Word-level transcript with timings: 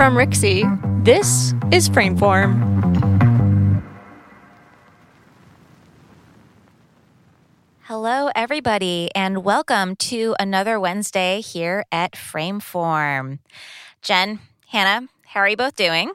From 0.00 0.14
Rixie, 0.14 0.64
this 1.04 1.52
is 1.70 1.90
Frameform. 1.90 2.56
Hello, 7.82 8.30
everybody, 8.34 9.10
and 9.14 9.44
welcome 9.44 9.96
to 9.96 10.34
another 10.40 10.80
Wednesday 10.80 11.42
here 11.42 11.84
at 11.92 12.12
Frameform. 12.12 13.40
Jen, 14.00 14.38
Hannah, 14.68 15.06
how 15.26 15.40
are 15.40 15.50
you 15.50 15.58
both 15.58 15.76
doing? 15.76 16.12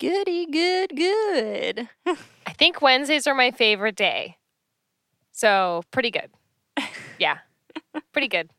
Goody, 0.00 0.46
good, 0.46 0.96
good. 0.96 1.88
I 2.48 2.52
think 2.52 2.82
Wednesdays 2.82 3.28
are 3.28 3.34
my 3.36 3.52
favorite 3.52 3.94
day. 3.94 4.38
So, 5.30 5.84
pretty 5.92 6.10
good. 6.10 6.30
Yeah, 7.20 7.38
pretty 8.12 8.26
good. 8.26 8.50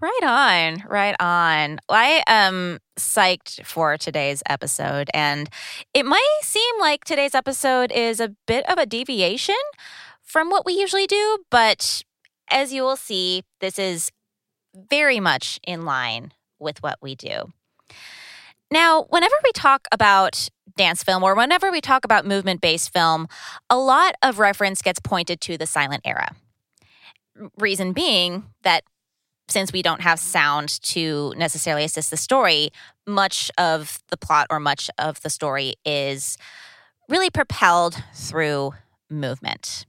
Right 0.00 0.20
on, 0.22 0.84
right 0.88 1.16
on. 1.18 1.80
I 1.88 2.22
am 2.28 2.78
psyched 2.96 3.66
for 3.66 3.96
today's 3.96 4.44
episode, 4.48 5.10
and 5.12 5.50
it 5.92 6.06
might 6.06 6.38
seem 6.42 6.80
like 6.80 7.04
today's 7.04 7.34
episode 7.34 7.90
is 7.90 8.20
a 8.20 8.36
bit 8.46 8.64
of 8.70 8.78
a 8.78 8.86
deviation 8.86 9.56
from 10.22 10.50
what 10.50 10.64
we 10.64 10.74
usually 10.74 11.08
do, 11.08 11.38
but 11.50 12.04
as 12.48 12.72
you 12.72 12.82
will 12.82 12.94
see, 12.94 13.42
this 13.60 13.76
is 13.76 14.12
very 14.88 15.18
much 15.18 15.58
in 15.66 15.82
line 15.84 16.32
with 16.60 16.80
what 16.80 16.98
we 17.02 17.16
do. 17.16 17.52
Now, 18.70 19.02
whenever 19.10 19.34
we 19.42 19.50
talk 19.50 19.88
about 19.90 20.48
dance 20.76 21.02
film 21.02 21.24
or 21.24 21.34
whenever 21.34 21.72
we 21.72 21.80
talk 21.80 22.04
about 22.04 22.24
movement 22.24 22.60
based 22.60 22.92
film, 22.92 23.26
a 23.68 23.76
lot 23.76 24.14
of 24.22 24.38
reference 24.38 24.80
gets 24.80 25.00
pointed 25.00 25.40
to 25.40 25.58
the 25.58 25.66
silent 25.66 26.02
era. 26.04 26.36
Reason 27.58 27.92
being 27.92 28.44
that 28.62 28.84
since 29.48 29.72
we 29.72 29.82
don't 29.82 30.02
have 30.02 30.18
sound 30.18 30.80
to 30.82 31.32
necessarily 31.36 31.84
assist 31.84 32.10
the 32.10 32.16
story, 32.16 32.70
much 33.06 33.50
of 33.58 33.98
the 34.08 34.16
plot 34.16 34.46
or 34.50 34.60
much 34.60 34.90
of 34.98 35.20
the 35.22 35.30
story 35.30 35.74
is 35.84 36.36
really 37.08 37.30
propelled 37.30 38.02
through 38.14 38.72
movement. 39.10 39.86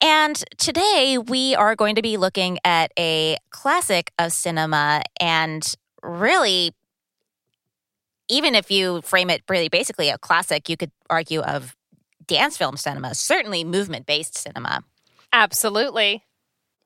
And 0.00 0.42
today 0.58 1.18
we 1.18 1.54
are 1.54 1.74
going 1.74 1.96
to 1.96 2.02
be 2.02 2.16
looking 2.16 2.58
at 2.64 2.92
a 2.98 3.36
classic 3.50 4.12
of 4.18 4.32
cinema 4.32 5.02
and 5.20 5.74
really 6.02 6.72
even 8.28 8.54
if 8.54 8.70
you 8.70 9.00
frame 9.02 9.30
it 9.30 9.42
really 9.48 9.68
basically 9.68 10.10
a 10.10 10.18
classic, 10.18 10.68
you 10.68 10.76
could 10.76 10.90
argue 11.08 11.40
of 11.40 11.74
dance 12.26 12.56
film 12.56 12.76
cinema, 12.76 13.14
certainly 13.14 13.64
movement 13.64 14.06
based 14.06 14.36
cinema. 14.36 14.84
Absolutely. 15.32 16.24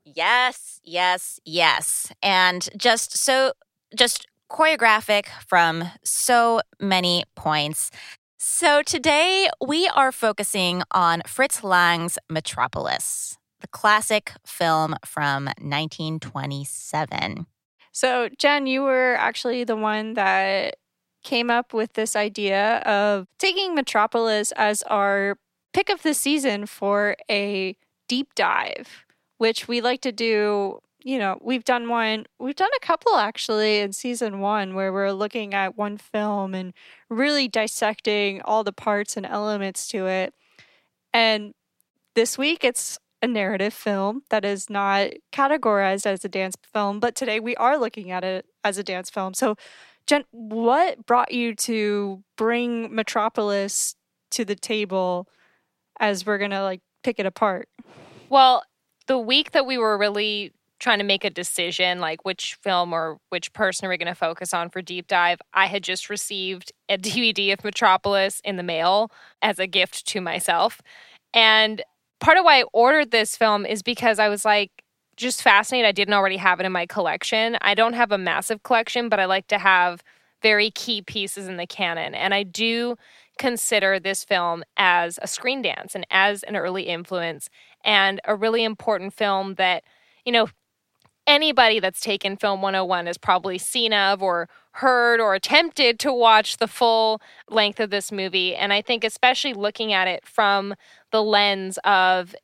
Yes, 0.04 0.80
yes, 0.82 1.38
yes. 1.44 2.12
And 2.22 2.68
just 2.76 3.16
so, 3.16 3.52
just 3.94 4.26
choreographic 4.50 5.26
from 5.46 5.84
so 6.04 6.60
many 6.80 7.24
points. 7.36 7.90
So 8.38 8.82
today 8.82 9.48
we 9.64 9.88
are 9.88 10.10
focusing 10.12 10.82
on 10.90 11.22
Fritz 11.26 11.62
Lang's 11.62 12.18
Metropolis, 12.28 13.38
the 13.60 13.68
classic 13.68 14.32
film 14.44 14.96
from 15.04 15.44
1927. 15.60 17.46
So, 17.92 18.28
Jen, 18.38 18.66
you 18.66 18.82
were 18.82 19.14
actually 19.18 19.64
the 19.64 19.76
one 19.76 20.14
that 20.14 20.76
came 21.22 21.50
up 21.50 21.72
with 21.72 21.92
this 21.92 22.16
idea 22.16 22.78
of 22.78 23.28
taking 23.38 23.74
Metropolis 23.74 24.52
as 24.52 24.82
our 24.84 25.36
pick 25.72 25.88
of 25.88 26.02
the 26.02 26.14
season 26.14 26.66
for 26.66 27.16
a 27.30 27.76
deep 28.08 28.34
dive, 28.34 29.04
which 29.42 29.66
we 29.66 29.80
like 29.80 30.00
to 30.00 30.12
do. 30.12 30.78
You 31.02 31.18
know, 31.18 31.36
we've 31.42 31.64
done 31.64 31.88
one, 31.88 32.26
we've 32.38 32.54
done 32.54 32.70
a 32.76 32.86
couple 32.86 33.16
actually 33.16 33.80
in 33.80 33.92
season 33.92 34.38
one 34.38 34.76
where 34.76 34.92
we're 34.92 35.10
looking 35.10 35.52
at 35.52 35.76
one 35.76 35.98
film 35.98 36.54
and 36.54 36.72
really 37.10 37.48
dissecting 37.48 38.40
all 38.42 38.62
the 38.62 38.72
parts 38.72 39.16
and 39.16 39.26
elements 39.26 39.88
to 39.88 40.06
it. 40.06 40.32
And 41.12 41.54
this 42.14 42.38
week 42.38 42.62
it's 42.62 43.00
a 43.20 43.26
narrative 43.26 43.74
film 43.74 44.22
that 44.30 44.44
is 44.44 44.70
not 44.70 45.10
categorized 45.32 46.06
as 46.06 46.24
a 46.24 46.28
dance 46.28 46.54
film, 46.72 47.00
but 47.00 47.16
today 47.16 47.40
we 47.40 47.56
are 47.56 47.76
looking 47.76 48.12
at 48.12 48.22
it 48.22 48.46
as 48.62 48.78
a 48.78 48.84
dance 48.84 49.10
film. 49.10 49.34
So 49.34 49.56
Jen, 50.06 50.22
what 50.30 51.04
brought 51.04 51.32
you 51.32 51.56
to 51.56 52.22
bring 52.36 52.94
Metropolis 52.94 53.96
to 54.30 54.44
the 54.44 54.54
table 54.54 55.26
as 55.98 56.24
we're 56.24 56.38
going 56.38 56.52
to 56.52 56.62
like 56.62 56.80
pick 57.02 57.18
it 57.18 57.26
apart? 57.26 57.68
Well, 58.28 58.62
the 59.12 59.18
week 59.18 59.50
that 59.50 59.66
we 59.66 59.76
were 59.76 59.98
really 59.98 60.52
trying 60.80 60.96
to 60.96 61.04
make 61.04 61.22
a 61.22 61.28
decision, 61.28 62.00
like 62.00 62.24
which 62.24 62.56
film 62.62 62.94
or 62.94 63.18
which 63.28 63.52
person 63.52 63.84
are 63.84 63.90
we 63.90 63.98
going 63.98 64.06
to 64.06 64.14
focus 64.14 64.54
on 64.54 64.70
for 64.70 64.80
deep 64.80 65.06
dive, 65.06 65.38
I 65.52 65.66
had 65.66 65.82
just 65.82 66.08
received 66.08 66.72
a 66.88 66.96
DVD 67.06 67.52
of 67.52 67.62
Metropolis 67.62 68.40
in 68.42 68.56
the 68.56 68.62
mail 68.62 69.10
as 69.42 69.58
a 69.58 69.66
gift 69.66 70.06
to 70.06 70.22
myself. 70.22 70.80
And 71.34 71.82
part 72.20 72.38
of 72.38 72.44
why 72.46 72.60
I 72.60 72.64
ordered 72.72 73.10
this 73.10 73.36
film 73.36 73.66
is 73.66 73.82
because 73.82 74.18
I 74.18 74.30
was 74.30 74.46
like, 74.46 74.70
just 75.18 75.42
fascinated. 75.42 75.86
I 75.86 75.92
didn't 75.92 76.14
already 76.14 76.38
have 76.38 76.58
it 76.58 76.64
in 76.64 76.72
my 76.72 76.86
collection. 76.86 77.58
I 77.60 77.74
don't 77.74 77.92
have 77.92 78.12
a 78.12 78.18
massive 78.18 78.62
collection, 78.62 79.10
but 79.10 79.20
I 79.20 79.26
like 79.26 79.46
to 79.48 79.58
have 79.58 80.02
very 80.40 80.70
key 80.70 81.02
pieces 81.02 81.48
in 81.48 81.58
the 81.58 81.66
canon. 81.66 82.14
And 82.14 82.32
I 82.32 82.44
do 82.44 82.96
consider 83.38 83.98
this 83.98 84.24
film 84.24 84.64
as 84.76 85.18
a 85.22 85.26
screen 85.26 85.62
dance 85.62 85.94
and 85.94 86.06
as 86.10 86.42
an 86.42 86.56
early 86.56 86.84
influence 86.84 87.48
and 87.84 88.20
a 88.24 88.36
really 88.36 88.64
important 88.64 89.12
film 89.12 89.54
that, 89.54 89.82
you 90.24 90.32
know, 90.32 90.48
anybody 91.26 91.80
that's 91.80 92.00
taken 92.00 92.36
Film 92.36 92.62
101 92.62 93.06
has 93.06 93.18
probably 93.18 93.58
seen 93.58 93.92
of 93.92 94.22
or 94.22 94.48
heard 94.72 95.20
or 95.20 95.34
attempted 95.34 95.98
to 96.00 96.12
watch 96.12 96.56
the 96.56 96.66
full 96.66 97.20
length 97.48 97.80
of 97.80 97.90
this 97.90 98.10
movie. 98.10 98.54
And 98.54 98.72
I 98.72 98.82
think, 98.82 99.04
especially 99.04 99.54
looking 99.54 99.92
at 99.92 100.08
it 100.08 100.26
from 100.26 100.74
the 101.10 101.22
lens 101.22 101.78
of 101.84 102.34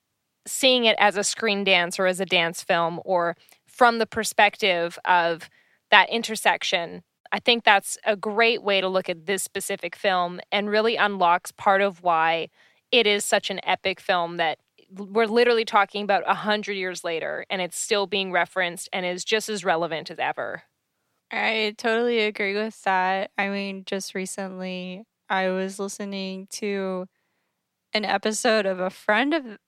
seeing 0.46 0.84
it 0.84 0.96
as 0.98 1.16
a 1.16 1.24
screen 1.24 1.64
dance 1.64 1.98
or 1.98 2.06
as 2.06 2.20
a 2.20 2.26
dance 2.26 2.62
film 2.62 3.00
or 3.04 3.36
from 3.66 3.98
the 3.98 4.06
perspective 4.06 4.98
of 5.04 5.50
that 5.90 6.08
intersection 6.10 7.02
I 7.32 7.40
think 7.40 7.64
that's 7.64 7.98
a 8.04 8.16
great 8.16 8.62
way 8.62 8.80
to 8.80 8.88
look 8.88 9.08
at 9.08 9.26
this 9.26 9.42
specific 9.42 9.94
film 9.96 10.40
and 10.50 10.70
really 10.70 10.96
unlocks 10.96 11.52
part 11.52 11.80
of 11.82 12.02
why 12.02 12.48
it 12.90 13.06
is 13.06 13.24
such 13.24 13.50
an 13.50 13.60
epic 13.64 14.00
film 14.00 14.38
that 14.38 14.58
we're 14.90 15.26
literally 15.26 15.66
talking 15.66 16.02
about 16.02 16.22
a 16.26 16.34
hundred 16.34 16.72
years 16.74 17.04
later 17.04 17.44
and 17.50 17.60
it's 17.60 17.78
still 17.78 18.06
being 18.06 18.32
referenced 18.32 18.88
and 18.92 19.04
is 19.04 19.24
just 19.24 19.48
as 19.50 19.64
relevant 19.64 20.10
as 20.10 20.18
ever. 20.18 20.62
I 21.30 21.74
totally 21.76 22.20
agree 22.20 22.54
with 22.54 22.82
that. 22.84 23.30
I 23.36 23.48
mean, 23.48 23.84
just 23.84 24.14
recently 24.14 25.04
I 25.28 25.48
was 25.50 25.78
listening 25.78 26.46
to 26.52 27.06
an 27.94 28.04
episode 28.04 28.66
of 28.66 28.80
a 28.80 28.90
friend 28.90 29.34
of 29.34 29.58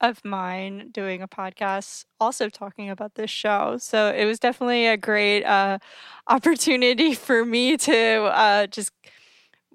of 0.00 0.24
mine 0.24 0.90
doing 0.92 1.22
a 1.22 1.28
podcast 1.28 2.04
also 2.20 2.48
talking 2.48 2.88
about 2.88 3.14
this 3.14 3.30
show. 3.30 3.76
So 3.78 4.12
it 4.16 4.24
was 4.24 4.38
definitely 4.38 4.86
a 4.86 4.96
great 4.96 5.44
uh, 5.44 5.78
opportunity 6.28 7.14
for 7.14 7.44
me 7.44 7.76
to 7.78 8.24
uh, 8.24 8.66
just 8.66 8.92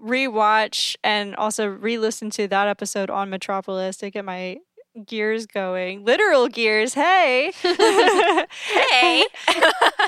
rewatch 0.01 0.95
and 1.03 1.35
also 1.35 1.67
re-listen 1.67 2.29
to 2.31 2.47
that 2.47 2.67
episode 2.67 3.09
on 3.09 3.29
Metropolis 3.29 3.97
to 3.97 4.09
get 4.09 4.25
my 4.25 4.57
gears 5.07 5.47
going 5.47 6.05
literal 6.05 6.47
gears 6.47 6.93
hey! 6.93 7.51
Hey! 8.91 9.25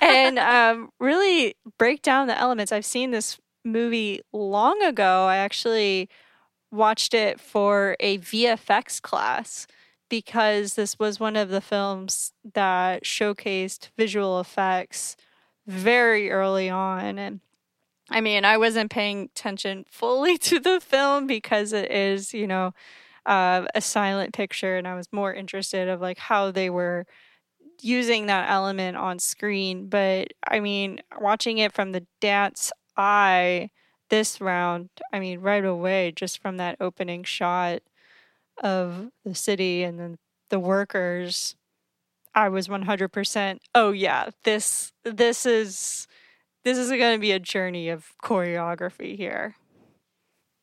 And 0.01 0.37
um, 0.37 0.89
really 0.99 1.55
break 1.79 2.01
down 2.01 2.27
the 2.27 2.37
elements. 2.37 2.71
I've 2.71 2.85
seen 2.85 3.11
this 3.11 3.39
movie 3.63 4.21
long 4.31 4.81
ago. 4.83 5.25
I 5.25 5.37
actually 5.37 6.09
watched 6.71 7.13
it 7.13 7.39
for 7.39 7.95
a 7.99 8.17
vfx 8.19 9.01
class 9.01 9.65
because 10.09 10.75
this 10.75 10.99
was 10.99 11.19
one 11.19 11.35
of 11.35 11.49
the 11.49 11.61
films 11.61 12.33
that 12.53 13.03
showcased 13.03 13.89
visual 13.97 14.39
effects 14.39 15.15
very 15.67 16.31
early 16.31 16.69
on. 16.69 17.17
And 17.19 17.39
I 18.09 18.21
mean, 18.21 18.45
I 18.45 18.57
wasn't 18.57 18.91
paying 18.91 19.23
attention 19.35 19.85
fully 19.89 20.37
to 20.39 20.59
the 20.59 20.79
film 20.79 21.27
because 21.27 21.73
it 21.73 21.91
is, 21.91 22.33
you 22.33 22.47
know, 22.47 22.73
uh, 23.25 23.67
a 23.75 23.81
silent 23.81 24.33
picture, 24.33 24.77
and 24.77 24.87
I 24.87 24.95
was 24.95 25.07
more 25.11 25.33
interested 25.33 25.89
of 25.89 26.01
like 26.01 26.17
how 26.19 26.51
they 26.51 26.69
were 26.69 27.05
using 27.81 28.27
that 28.27 28.49
element 28.49 28.97
on 28.97 29.19
screen. 29.19 29.87
But 29.89 30.29
I 30.47 30.59
mean, 30.59 31.01
watching 31.19 31.57
it 31.57 31.73
from 31.73 31.91
the 31.91 32.05
dance 32.21 32.71
eye 32.97 33.69
this 34.09 34.39
round, 34.41 34.89
I 35.13 35.19
mean, 35.19 35.39
right 35.39 35.65
away, 35.65 36.13
just 36.15 36.41
from 36.41 36.57
that 36.57 36.77
opening 36.79 37.23
shot, 37.23 37.81
of 38.63 39.09
the 39.23 39.35
city 39.35 39.83
and 39.83 39.99
then 39.99 40.17
the 40.49 40.59
workers 40.59 41.55
i 42.33 42.47
was 42.49 42.67
100% 42.67 43.57
oh 43.73 43.91
yeah 43.91 44.29
this 44.43 44.91
this 45.03 45.45
is 45.45 46.07
this 46.63 46.77
is 46.77 46.89
going 46.89 47.15
to 47.15 47.21
be 47.21 47.31
a 47.31 47.39
journey 47.39 47.89
of 47.89 48.13
choreography 48.23 49.15
here 49.15 49.55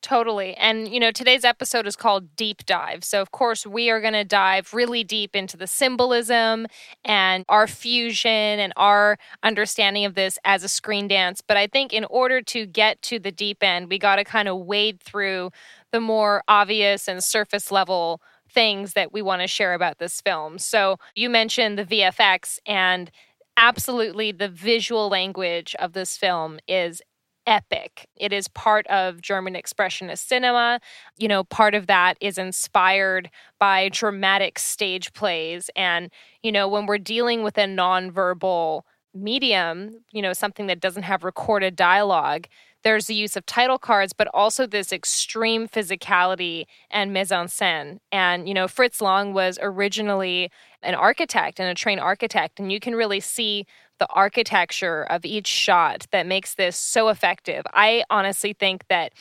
Totally. 0.02 0.54
And, 0.56 0.92
you 0.92 0.98
know, 0.98 1.12
today's 1.12 1.44
episode 1.44 1.86
is 1.86 1.94
called 1.94 2.34
Deep 2.34 2.66
Dive. 2.66 3.04
So, 3.04 3.22
of 3.22 3.30
course, 3.30 3.64
we 3.64 3.88
are 3.88 4.00
going 4.00 4.14
to 4.14 4.24
dive 4.24 4.74
really 4.74 5.04
deep 5.04 5.36
into 5.36 5.56
the 5.56 5.68
symbolism 5.68 6.66
and 7.04 7.44
our 7.48 7.68
fusion 7.68 8.30
and 8.30 8.72
our 8.76 9.16
understanding 9.44 10.04
of 10.04 10.14
this 10.14 10.40
as 10.44 10.64
a 10.64 10.68
screen 10.68 11.06
dance. 11.06 11.40
But 11.40 11.56
I 11.56 11.68
think 11.68 11.92
in 11.92 12.04
order 12.06 12.42
to 12.42 12.66
get 12.66 13.00
to 13.02 13.20
the 13.20 13.30
deep 13.30 13.62
end, 13.62 13.88
we 13.88 13.98
got 14.00 14.16
to 14.16 14.24
kind 14.24 14.48
of 14.48 14.58
wade 14.58 15.00
through 15.00 15.52
the 15.92 16.00
more 16.00 16.42
obvious 16.48 17.08
and 17.08 17.22
surface 17.22 17.70
level 17.70 18.20
things 18.50 18.92
that 18.94 19.12
we 19.12 19.22
want 19.22 19.42
to 19.42 19.48
share 19.48 19.74
about 19.74 19.98
this 19.98 20.20
film. 20.20 20.58
So, 20.58 20.98
you 21.14 21.30
mentioned 21.30 21.78
the 21.78 21.84
VFX 21.84 22.58
and 22.66 23.10
absolutely 23.56 24.32
the 24.32 24.48
visual 24.48 25.08
language 25.08 25.74
of 25.78 25.92
this 25.92 26.16
film 26.16 26.58
is 26.66 27.02
epic. 27.46 28.08
It 28.16 28.32
is 28.32 28.48
part 28.48 28.86
of 28.86 29.20
German 29.20 29.54
expressionist 29.54 30.26
cinema. 30.26 30.80
You 31.18 31.28
know, 31.28 31.44
part 31.44 31.74
of 31.74 31.86
that 31.88 32.16
is 32.20 32.38
inspired 32.38 33.30
by 33.58 33.88
dramatic 33.88 34.58
stage 34.58 35.12
plays. 35.12 35.68
And, 35.74 36.10
you 36.42 36.52
know, 36.52 36.68
when 36.68 36.86
we're 36.86 36.98
dealing 36.98 37.42
with 37.42 37.58
a 37.58 37.62
nonverbal 37.64 38.82
medium, 39.14 40.04
you 40.12 40.22
know, 40.22 40.32
something 40.32 40.66
that 40.68 40.80
doesn't 40.80 41.02
have 41.02 41.24
recorded 41.24 41.76
dialogue, 41.76 42.46
there's 42.82 43.06
the 43.06 43.14
use 43.14 43.36
of 43.36 43.46
title 43.46 43.78
cards, 43.78 44.12
but 44.12 44.28
also 44.34 44.66
this 44.66 44.92
extreme 44.92 45.68
physicality 45.68 46.64
and 46.90 47.12
mise 47.12 47.32
en 47.32 47.46
scène. 47.46 47.98
And, 48.10 48.48
you 48.48 48.54
know, 48.54 48.68
Fritz 48.68 49.00
Lang 49.00 49.32
was 49.32 49.58
originally 49.62 50.50
an 50.82 50.94
architect 50.94 51.60
and 51.60 51.68
a 51.68 51.74
trained 51.74 52.00
architect, 52.00 52.58
and 52.58 52.72
you 52.72 52.80
can 52.80 52.94
really 52.94 53.20
see 53.20 53.66
the 53.98 54.08
architecture 54.08 55.04
of 55.04 55.24
each 55.24 55.46
shot 55.46 56.06
that 56.10 56.26
makes 56.26 56.54
this 56.54 56.76
so 56.76 57.08
effective. 57.08 57.64
I 57.72 58.04
honestly 58.10 58.52
think 58.52 58.84
that 58.88 59.12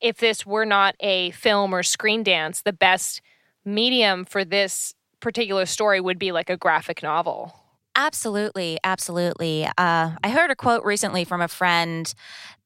if 0.00 0.18
this 0.18 0.46
were 0.46 0.64
not 0.64 0.94
a 1.00 1.32
film 1.32 1.74
or 1.74 1.82
screen 1.82 2.22
dance, 2.22 2.62
the 2.62 2.72
best 2.72 3.20
medium 3.64 4.24
for 4.24 4.44
this 4.44 4.94
particular 5.20 5.66
story 5.66 6.00
would 6.00 6.18
be 6.18 6.30
like 6.30 6.48
a 6.48 6.56
graphic 6.56 7.02
novel. 7.02 7.57
Absolutely, 7.98 8.78
absolutely. 8.84 9.66
Uh, 9.76 10.12
I 10.22 10.30
heard 10.30 10.52
a 10.52 10.56
quote 10.56 10.84
recently 10.84 11.24
from 11.24 11.40
a 11.40 11.48
friend 11.48 12.14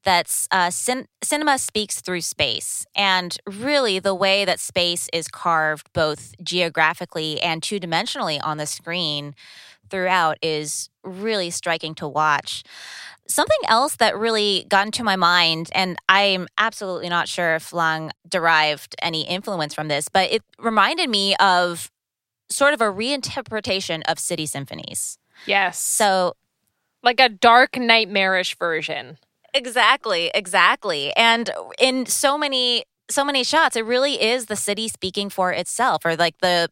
that's 0.05 0.47
uh, 0.51 0.69
cin- 0.69 1.07
cinema 1.23 1.59
speaks 1.59 2.03
through 2.03 2.21
space. 2.21 2.85
And 2.95 3.35
really, 3.47 3.99
the 3.99 4.15
way 4.15 4.45
that 4.45 4.61
space 4.61 5.09
is 5.11 5.29
carved, 5.29 5.91
both 5.95 6.35
geographically 6.43 7.41
and 7.41 7.63
two 7.63 7.81
dimensionally 7.81 8.41
on 8.45 8.59
the 8.59 8.67
screen 8.67 9.35
throughout, 9.89 10.37
is 10.43 10.91
really 11.03 11.49
striking 11.49 11.95
to 11.95 12.07
watch. 12.07 12.63
Something 13.27 13.61
else 13.69 13.97
that 13.97 14.19
really 14.19 14.67
got 14.69 14.85
into 14.85 15.03
my 15.03 15.17
mind, 15.17 15.71
and 15.73 15.97
I'm 16.11 16.47
absolutely 16.59 17.09
not 17.09 17.27
sure 17.27 17.55
if 17.55 17.73
Lang 17.73 18.11
derived 18.29 18.95
any 19.01 19.27
influence 19.27 19.73
from 19.73 19.89
this, 19.89 20.11
but 20.11 20.31
it 20.31 20.43
reminded 20.59 21.09
me 21.09 21.35
of 21.37 21.91
sort 22.51 22.75
of 22.75 22.83
a 22.83 22.93
reinterpretation 22.93 24.03
of 24.07 24.19
city 24.19 24.45
symphonies. 24.45 25.17
Yes. 25.47 25.95
So, 25.97 26.35
like 27.03 27.21
a 27.21 27.29
dark, 27.29 27.77
nightmarish 27.77 28.57
version. 28.59 29.19
Exactly, 29.55 30.31
exactly. 30.35 31.15
And 31.17 31.51
in 31.79 32.07
so 32.07 32.39
many 32.39 32.85
so 33.11 33.25
many 33.25 33.45
shots 33.45 33.77
it 33.77 33.85
really 33.85 34.23
is 34.23 34.47
the 34.47 34.57
city 34.57 34.89
speaking 34.89 35.29
for 35.29 35.53
itself 35.53 36.05
or 36.07 36.17
like 36.17 36.39
the 36.39 36.69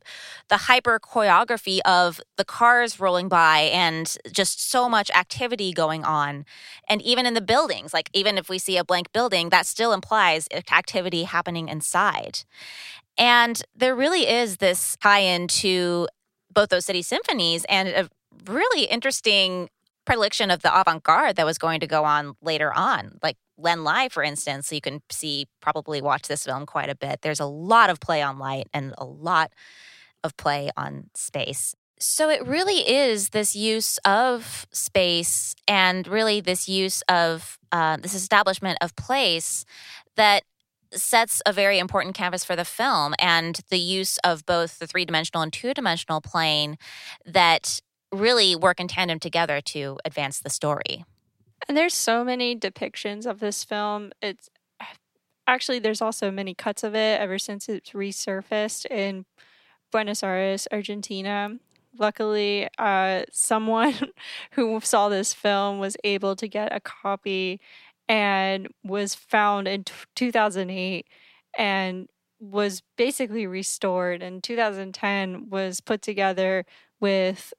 the 0.48 0.56
hyper 0.56 0.98
choreography 0.98 1.80
of 1.84 2.20
the 2.38 2.44
cars 2.44 2.98
rolling 2.98 3.28
by 3.28 3.58
and 3.72 4.16
just 4.32 4.70
so 4.70 4.88
much 4.88 5.10
activity 5.10 5.72
going 5.72 6.02
on 6.04 6.46
and 6.88 7.02
even 7.02 7.26
in 7.26 7.34
the 7.34 7.40
buildings 7.42 7.92
like 7.92 8.08
even 8.14 8.38
if 8.38 8.48
we 8.48 8.58
see 8.58 8.78
a 8.78 8.84
blank 8.84 9.12
building 9.12 9.50
that 9.50 9.66
still 9.66 9.92
implies 9.92 10.48
activity 10.72 11.24
happening 11.24 11.68
inside 11.68 12.38
and 13.18 13.62
there 13.74 13.94
really 13.94 14.28
is 14.28 14.58
this 14.58 14.96
tie-in 15.02 15.46
to 15.48 16.08
both 16.52 16.68
those 16.70 16.86
city 16.86 17.02
symphonies 17.02 17.64
and 17.68 17.88
a 17.88 18.08
really 18.46 18.84
interesting 18.84 19.68
predilection 20.04 20.50
of 20.50 20.62
the 20.62 20.80
avant-garde 20.80 21.36
that 21.36 21.46
was 21.46 21.58
going 21.58 21.80
to 21.80 21.86
go 21.86 22.04
on 22.04 22.34
later 22.42 22.72
on 22.72 23.18
like 23.22 23.36
len 23.58 23.84
lye 23.84 24.08
for 24.08 24.22
instance. 24.22 24.72
You 24.72 24.80
can 24.80 25.02
see 25.10 25.46
probably 25.60 26.00
watch 26.00 26.22
this 26.28 26.44
film 26.44 26.66
quite 26.66 26.88
a 26.88 26.94
bit. 26.94 27.20
There's 27.22 27.40
a 27.40 27.46
lot 27.46 27.90
of 27.90 28.00
play 28.00 28.22
on 28.22 28.38
light 28.38 28.68
and 28.72 28.94
a 28.98 29.04
lot 29.04 29.52
of 30.24 30.36
play 30.36 30.70
on 30.76 31.10
space. 31.14 31.74
So 31.98 32.30
it 32.30 32.46
really 32.46 32.88
is 32.88 33.28
this 33.28 33.54
use 33.54 33.98
of 34.06 34.66
space 34.72 35.54
and 35.68 36.08
really 36.08 36.40
this 36.40 36.66
use 36.66 37.02
of 37.08 37.58
uh, 37.72 37.98
this 37.98 38.14
establishment 38.14 38.78
of 38.80 38.96
place 38.96 39.66
that 40.16 40.44
sets 40.92 41.42
a 41.46 41.52
very 41.52 41.78
important 41.78 42.14
canvas 42.14 42.42
for 42.42 42.56
the 42.56 42.64
film 42.64 43.14
and 43.18 43.60
the 43.70 43.78
use 43.78 44.18
of 44.24 44.44
both 44.46 44.78
the 44.78 44.86
three 44.86 45.04
dimensional 45.04 45.42
and 45.42 45.52
two 45.52 45.72
dimensional 45.74 46.20
plane 46.20 46.78
that 47.24 47.80
really 48.12 48.56
work 48.56 48.80
in 48.80 48.88
tandem 48.88 49.18
together 49.18 49.60
to 49.60 49.98
advance 50.04 50.40
the 50.40 50.50
story. 50.50 51.04
And 51.68 51.76
there's 51.76 51.94
so 51.94 52.24
many 52.24 52.56
depictions 52.56 53.26
of 53.26 53.40
this 53.40 53.64
film. 53.64 54.12
It's 54.20 54.48
actually 55.46 55.78
there's 55.78 56.02
also 56.02 56.30
many 56.30 56.54
cuts 56.54 56.82
of 56.82 56.94
it 56.94 57.20
ever 57.20 57.38
since 57.38 57.68
it's 57.68 57.90
resurfaced 57.90 58.86
in 58.86 59.26
Buenos 59.92 60.22
Aires, 60.22 60.68
Argentina. 60.72 61.56
Luckily, 61.98 62.68
uh, 62.78 63.24
someone 63.32 63.94
who 64.52 64.80
saw 64.80 65.08
this 65.08 65.34
film 65.34 65.78
was 65.78 65.96
able 66.04 66.36
to 66.36 66.48
get 66.48 66.74
a 66.74 66.80
copy 66.80 67.60
and 68.08 68.68
was 68.84 69.14
found 69.14 69.68
in 69.68 69.84
t- 69.84 69.92
2008 70.14 71.06
and 71.58 72.08
was 72.40 72.82
basically 72.96 73.46
restored 73.46 74.22
in 74.22 74.40
2010 74.40 75.50
was 75.50 75.80
put 75.80 76.00
together 76.00 76.64
with 77.00 77.52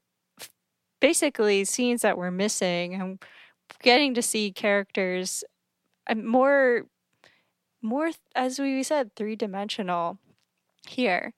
basically 1.02 1.66
scenes 1.66 2.04
that 2.04 2.18
were 2.18 2.32
missing 2.32 2.94
and 2.94 3.22
getting 3.84 4.14
to 4.14 4.22
see 4.22 4.52
characters 4.52 5.44
uh, 6.08 6.16
more 6.16 6.86
more 7.82 8.12
as 8.36 8.60
we 8.60 8.84
said 8.84 9.16
three-dimensional 9.16 10.20
here. 10.88 11.34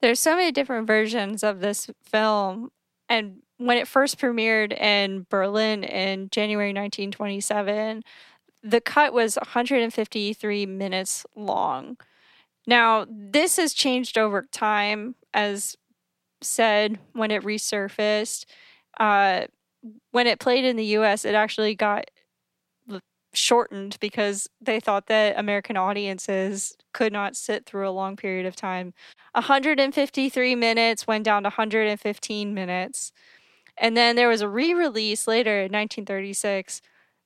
There's 0.00 0.20
so 0.20 0.36
many 0.36 0.52
different 0.52 0.86
versions 0.86 1.42
of 1.42 1.60
this 1.60 1.88
film 2.02 2.70
and 3.08 3.38
when 3.56 3.78
it 3.78 3.88
first 3.88 4.18
premiered 4.18 4.78
in 4.78 5.26
Berlin 5.30 5.82
in 5.84 6.28
January 6.30 6.70
1927 6.70 8.02
the 8.62 8.80
cut 8.80 9.12
was 9.12 9.36
153 9.36 10.66
minutes 10.66 11.24
long. 11.36 11.96
Now 12.66 13.06
this 13.08 13.56
has 13.56 13.72
changed 13.72 14.18
over 14.18 14.42
time 14.50 15.14
as 15.32 15.76
said 16.40 16.98
when 17.12 17.30
it 17.30 17.42
resurfaced 17.42 18.44
uh, 18.98 19.46
when 20.10 20.26
it 20.26 20.40
played 20.40 20.64
in 20.64 20.76
the 20.76 20.84
US, 20.84 21.24
it 21.24 21.34
actually 21.34 21.74
got 21.74 22.10
shortened 23.34 23.96
because 24.00 24.48
they 24.60 24.80
thought 24.80 25.06
that 25.06 25.38
American 25.38 25.76
audiences 25.76 26.76
could 26.92 27.12
not 27.12 27.36
sit 27.36 27.66
through 27.66 27.88
a 27.88 27.92
long 27.92 28.16
period 28.16 28.46
of 28.46 28.56
time. 28.56 28.92
153 29.32 30.54
minutes 30.54 31.06
went 31.06 31.24
down 31.24 31.42
to 31.42 31.48
115 31.48 32.54
minutes. 32.54 33.12
And 33.76 33.96
then 33.96 34.16
there 34.16 34.28
was 34.28 34.40
a 34.40 34.48
re 34.48 34.74
release 34.74 35.26
later 35.26 35.58
in 35.58 35.72
1936 35.72 36.80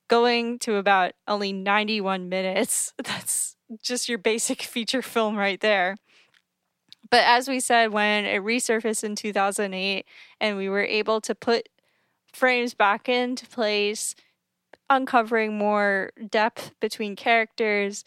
going 0.09 0.59
to 0.59 0.75
about 0.75 1.13
only 1.27 1.53
91 1.53 2.29
minutes. 2.29 2.93
That's 3.03 3.55
just 3.81 4.07
your 4.07 4.17
basic 4.17 4.61
feature 4.63 5.01
film 5.01 5.35
right 5.35 5.59
there. 5.59 5.95
But 7.09 7.23
as 7.25 7.47
we 7.47 7.59
said, 7.59 7.91
when 7.91 8.25
it 8.25 8.41
resurfaced 8.41 9.03
in 9.03 9.15
2008 9.15 10.05
and 10.39 10.57
we 10.57 10.69
were 10.69 10.83
able 10.83 11.21
to 11.21 11.35
put 11.35 11.69
frames 12.33 12.73
back 12.73 13.07
into 13.07 13.47
place, 13.47 14.15
uncovering 14.89 15.57
more 15.57 16.11
depth 16.29 16.71
between 16.79 17.15
characters, 17.15 18.03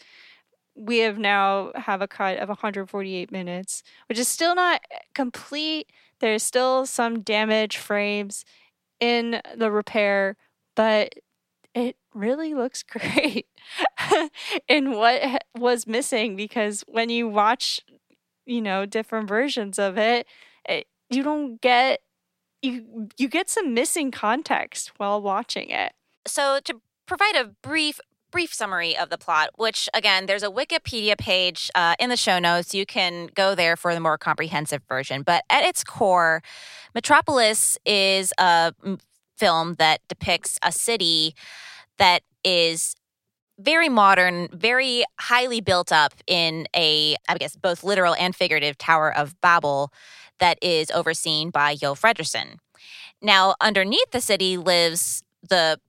we 0.76 0.98
have 0.98 1.18
now 1.18 1.72
have 1.74 2.02
a 2.02 2.08
cut 2.08 2.38
of 2.38 2.48
148 2.48 3.32
minutes, 3.32 3.82
which 4.08 4.18
is 4.18 4.28
still 4.28 4.54
not 4.54 4.82
complete. 5.14 5.90
There's 6.20 6.42
still 6.42 6.86
some 6.86 7.20
damaged 7.20 7.78
frames 7.78 8.44
in 9.00 9.40
the 9.56 9.70
repair, 9.70 10.36
but 10.74 11.14
it 11.74 11.96
really 12.14 12.54
looks 12.54 12.82
great 12.82 13.46
in 14.68 14.92
what 14.92 15.42
was 15.56 15.86
missing 15.86 16.36
because 16.36 16.84
when 16.88 17.08
you 17.08 17.28
watch 17.28 17.80
you 18.44 18.60
know 18.60 18.86
different 18.86 19.28
versions 19.28 19.78
of 19.78 19.98
it, 19.98 20.26
it 20.68 20.86
you 21.10 21.22
don't 21.22 21.60
get 21.60 22.00
you 22.66 23.08
you 23.16 23.28
get 23.28 23.48
some 23.48 23.74
missing 23.74 24.10
context 24.10 24.92
while 24.98 25.20
watching 25.20 25.70
it. 25.70 25.92
So 26.26 26.60
to 26.64 26.80
provide 27.06 27.36
a 27.36 27.44
brief 27.62 28.00
brief 28.32 28.52
summary 28.52 28.96
of 28.96 29.08
the 29.08 29.16
plot, 29.16 29.50
which 29.56 29.88
again, 29.94 30.26
there's 30.26 30.42
a 30.42 30.50
Wikipedia 30.50 31.16
page 31.16 31.70
uh, 31.74 31.94
in 31.98 32.10
the 32.10 32.16
show 32.16 32.38
notes. 32.38 32.74
You 32.74 32.84
can 32.84 33.28
go 33.34 33.54
there 33.54 33.76
for 33.76 33.94
the 33.94 34.00
more 34.00 34.18
comprehensive 34.18 34.82
version. 34.88 35.22
But 35.22 35.44
at 35.48 35.64
its 35.64 35.84
core, 35.84 36.42
Metropolis 36.94 37.78
is 37.86 38.32
a 38.38 38.74
film 39.36 39.74
that 39.78 40.00
depicts 40.08 40.58
a 40.62 40.72
city 40.72 41.34
that 41.98 42.22
is 42.44 42.94
very 43.58 43.88
modern, 43.88 44.48
very 44.52 45.04
highly 45.18 45.60
built 45.60 45.92
up 45.92 46.14
in 46.26 46.66
a, 46.74 47.16
I 47.28 47.36
guess, 47.38 47.56
both 47.56 47.82
literal 47.82 48.14
and 48.14 48.34
figurative 48.34 48.76
Tower 48.78 49.16
of 49.16 49.40
Babel 49.40 49.92
that 50.38 50.58
is 50.62 50.90
overseen 50.90 51.50
by 51.50 51.74
Jo 51.74 51.94
Fredersen. 51.94 52.58
Now, 53.22 53.54
underneath 53.60 54.10
the 54.12 54.20
city 54.20 54.56
lives 54.56 55.22
the 55.48 55.80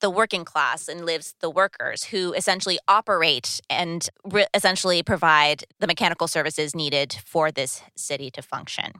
the 0.00 0.10
working 0.10 0.44
class 0.44 0.88
and 0.88 1.06
lives 1.06 1.34
the 1.40 1.48
workers 1.48 2.04
who 2.04 2.34
essentially 2.34 2.78
operate 2.86 3.60
and 3.70 4.10
re- 4.24 4.46
essentially 4.52 5.02
provide 5.02 5.64
the 5.80 5.86
mechanical 5.86 6.28
services 6.28 6.74
needed 6.74 7.16
for 7.24 7.50
this 7.50 7.82
city 7.96 8.30
to 8.30 8.42
function. 8.42 8.92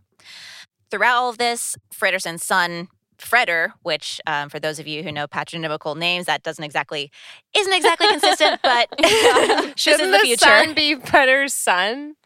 Throughout 0.90 1.16
all 1.16 1.28
of 1.28 1.37
this, 1.37 1.76
Fredersen's 1.92 2.45
son 2.45 2.88
Freder, 3.18 3.73
which 3.82 4.20
um, 4.26 4.49
for 4.49 4.58
those 4.58 4.78
of 4.78 4.87
you 4.87 5.02
who 5.02 5.12
know 5.12 5.26
patronymical 5.26 5.96
names, 5.96 6.26
that 6.26 6.42
doesn't 6.42 6.64
exactly 6.64 7.11
isn't 7.56 7.73
exactly 7.73 8.08
consistent, 8.08 8.61
but 8.62 8.88
shouldn't 9.78 10.12
the, 10.12 10.20
the 10.23 10.37
son 10.37 10.75
be 10.75 10.96
Freder's 10.96 11.54
son? 11.54 12.16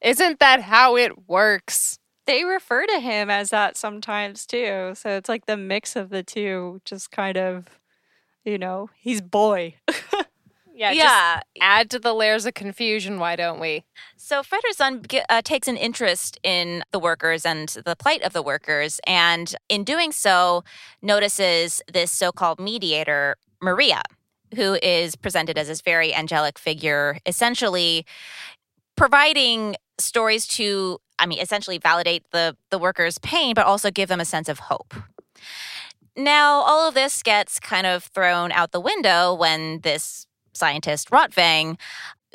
Isn't 0.00 0.38
that 0.40 0.62
how 0.62 0.96
it 0.96 1.28
works? 1.28 1.98
They 2.26 2.44
refer 2.44 2.86
to 2.86 3.00
him 3.00 3.30
as 3.30 3.50
that 3.50 3.76
sometimes 3.76 4.46
too, 4.46 4.92
so 4.94 5.10
it's 5.10 5.28
like 5.28 5.46
the 5.46 5.56
mix 5.56 5.96
of 5.96 6.10
the 6.10 6.22
two, 6.22 6.80
just 6.84 7.10
kind 7.10 7.36
of, 7.36 7.80
you 8.44 8.58
know, 8.58 8.90
he's 8.98 9.20
boy. 9.20 9.76
Yeah, 10.76 10.92
yeah. 10.92 11.40
add 11.58 11.88
to 11.90 11.98
the 11.98 12.12
layers 12.12 12.44
of 12.44 12.52
confusion, 12.52 13.18
why 13.18 13.34
don't 13.34 13.58
we? 13.58 13.84
So 14.16 14.42
Fredersen 14.42 15.06
uh, 15.30 15.40
takes 15.42 15.68
an 15.68 15.78
interest 15.78 16.38
in 16.42 16.84
the 16.92 16.98
workers 16.98 17.46
and 17.46 17.70
the 17.70 17.96
plight 17.96 18.22
of 18.22 18.34
the 18.34 18.42
workers, 18.42 19.00
and 19.06 19.54
in 19.70 19.84
doing 19.84 20.12
so, 20.12 20.64
notices 21.00 21.80
this 21.90 22.10
so-called 22.10 22.60
mediator, 22.60 23.36
Maria, 23.62 24.02
who 24.54 24.74
is 24.82 25.16
presented 25.16 25.56
as 25.56 25.68
this 25.68 25.80
very 25.80 26.14
angelic 26.14 26.58
figure, 26.58 27.18
essentially 27.24 28.04
providing 28.96 29.76
stories 29.98 30.46
to, 30.46 30.98
I 31.18 31.24
mean, 31.24 31.40
essentially 31.40 31.78
validate 31.78 32.24
the 32.32 32.54
the 32.70 32.78
workers' 32.78 33.16
pain, 33.18 33.54
but 33.54 33.64
also 33.64 33.90
give 33.90 34.10
them 34.10 34.20
a 34.20 34.26
sense 34.26 34.48
of 34.48 34.58
hope. 34.58 34.94
Now, 36.18 36.60
all 36.60 36.86
of 36.86 36.94
this 36.94 37.22
gets 37.22 37.58
kind 37.58 37.86
of 37.86 38.04
thrown 38.04 38.52
out 38.52 38.72
the 38.72 38.80
window 38.80 39.34
when 39.34 39.80
this 39.80 40.26
scientist 40.56 41.10
Rotwang, 41.10 41.78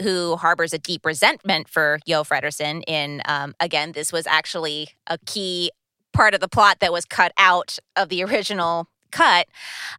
who 0.02 0.36
harbors 0.38 0.74
a 0.74 0.78
deep 0.78 1.06
resentment 1.06 1.68
for 1.68 2.00
Jo 2.08 2.24
Fredersen. 2.24 2.82
In 2.84 3.22
um, 3.26 3.56
again, 3.60 3.92
this 3.92 4.12
was 4.12 4.28
actually 4.28 4.90
a 5.08 5.18
key 5.26 5.72
part 6.14 6.34
of 6.34 6.40
the 6.40 6.48
plot 6.48 6.80
that 6.80 6.92
was 6.92 7.06
cut 7.06 7.32
out 7.38 7.78
of 7.96 8.10
the 8.10 8.24
original 8.26 8.88
cut. 9.12 9.48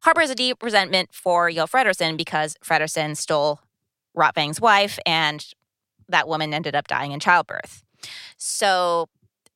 Harbors 0.02 0.30
a 0.30 0.34
deep 0.34 0.62
resentment 0.62 1.10
for 1.12 1.50
Jo 1.50 1.66
Fredersen 1.66 2.16
because 2.16 2.56
Fredersen 2.62 3.14
stole 3.14 3.60
Rotwang's 4.16 4.60
wife, 4.60 4.98
and 5.06 5.44
that 6.08 6.28
woman 6.28 6.52
ended 6.52 6.74
up 6.74 6.86
dying 6.86 7.12
in 7.12 7.20
childbirth. 7.20 7.82
So, 8.36 9.08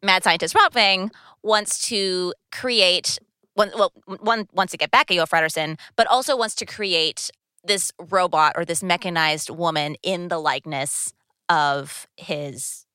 mad 0.02 0.24
scientist 0.24 0.54
Rotwang 0.54 1.10
wants 1.42 1.86
to 1.88 2.32
create 2.52 3.18
one, 3.54 3.70
well, 3.74 3.92
one 4.20 4.48
wants 4.52 4.70
to 4.72 4.76
get 4.76 4.90
back 4.90 5.10
at 5.10 5.16
Jo 5.16 5.26
Fredersen, 5.26 5.78
but 5.96 6.06
also 6.06 6.36
wants 6.36 6.54
to 6.56 6.66
create 6.66 7.30
this 7.66 7.92
robot 8.10 8.54
or 8.56 8.64
this 8.64 8.82
mechanized 8.82 9.50
woman 9.50 9.96
in 10.02 10.28
the 10.28 10.38
likeness 10.38 11.12
of 11.48 12.06
his, 12.16 12.86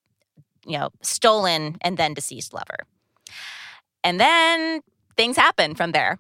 you 0.65 0.77
know, 0.77 0.89
stolen 1.01 1.77
and 1.81 1.97
then 1.97 2.13
deceased 2.13 2.53
lover. 2.53 2.77
And 4.03 4.19
then 4.19 4.81
things 5.15 5.37
happen 5.37 5.75
from 5.75 5.91
there. 5.91 6.17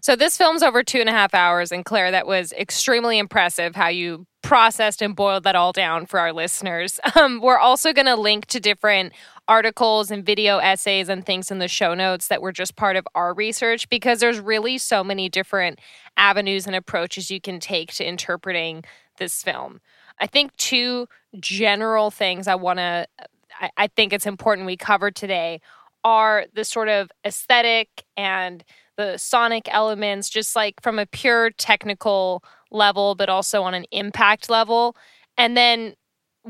So 0.00 0.14
this 0.14 0.36
film's 0.36 0.62
over 0.62 0.82
two 0.82 1.00
and 1.00 1.08
a 1.08 1.12
half 1.12 1.34
hours, 1.34 1.72
and 1.72 1.84
Claire, 1.84 2.12
that 2.12 2.26
was 2.26 2.52
extremely 2.52 3.18
impressive 3.18 3.74
how 3.74 3.88
you 3.88 4.26
processed 4.42 5.02
and 5.02 5.16
boiled 5.16 5.44
that 5.44 5.56
all 5.56 5.72
down 5.72 6.06
for 6.06 6.20
our 6.20 6.32
listeners. 6.32 7.00
Um, 7.18 7.40
we're 7.40 7.58
also 7.58 7.92
going 7.92 8.06
to 8.06 8.14
link 8.14 8.46
to 8.46 8.60
different 8.60 9.12
articles 9.48 10.10
and 10.10 10.24
video 10.24 10.58
essays 10.58 11.08
and 11.08 11.24
things 11.24 11.50
in 11.50 11.58
the 11.58 11.68
show 11.68 11.94
notes 11.94 12.28
that 12.28 12.42
were 12.42 12.52
just 12.52 12.76
part 12.76 12.96
of 12.96 13.08
our 13.14 13.32
research 13.32 13.88
because 13.88 14.20
there's 14.20 14.38
really 14.38 14.76
so 14.76 15.02
many 15.02 15.28
different 15.28 15.80
avenues 16.16 16.66
and 16.66 16.76
approaches 16.76 17.30
you 17.30 17.40
can 17.40 17.58
take 17.58 17.92
to 17.94 18.06
interpreting 18.06 18.84
this 19.16 19.42
film. 19.42 19.80
I 20.20 20.26
think 20.26 20.54
two 20.56 21.08
general 21.40 22.10
things 22.10 22.46
I 22.46 22.56
want 22.56 22.78
to, 22.78 23.06
I, 23.60 23.70
I 23.76 23.86
think 23.88 24.12
it's 24.12 24.26
important 24.26 24.66
we 24.66 24.76
cover 24.76 25.10
today 25.10 25.60
are 26.04 26.46
the 26.54 26.64
sort 26.64 26.88
of 26.88 27.10
aesthetic 27.24 28.04
and 28.16 28.62
the 28.96 29.16
sonic 29.16 29.68
elements, 29.72 30.28
just 30.28 30.54
like 30.54 30.82
from 30.82 30.98
a 30.98 31.06
pure 31.06 31.50
technical 31.50 32.42
level, 32.70 33.14
but 33.14 33.28
also 33.28 33.62
on 33.62 33.74
an 33.74 33.84
impact 33.92 34.50
level. 34.50 34.96
And 35.36 35.56
then 35.56 35.94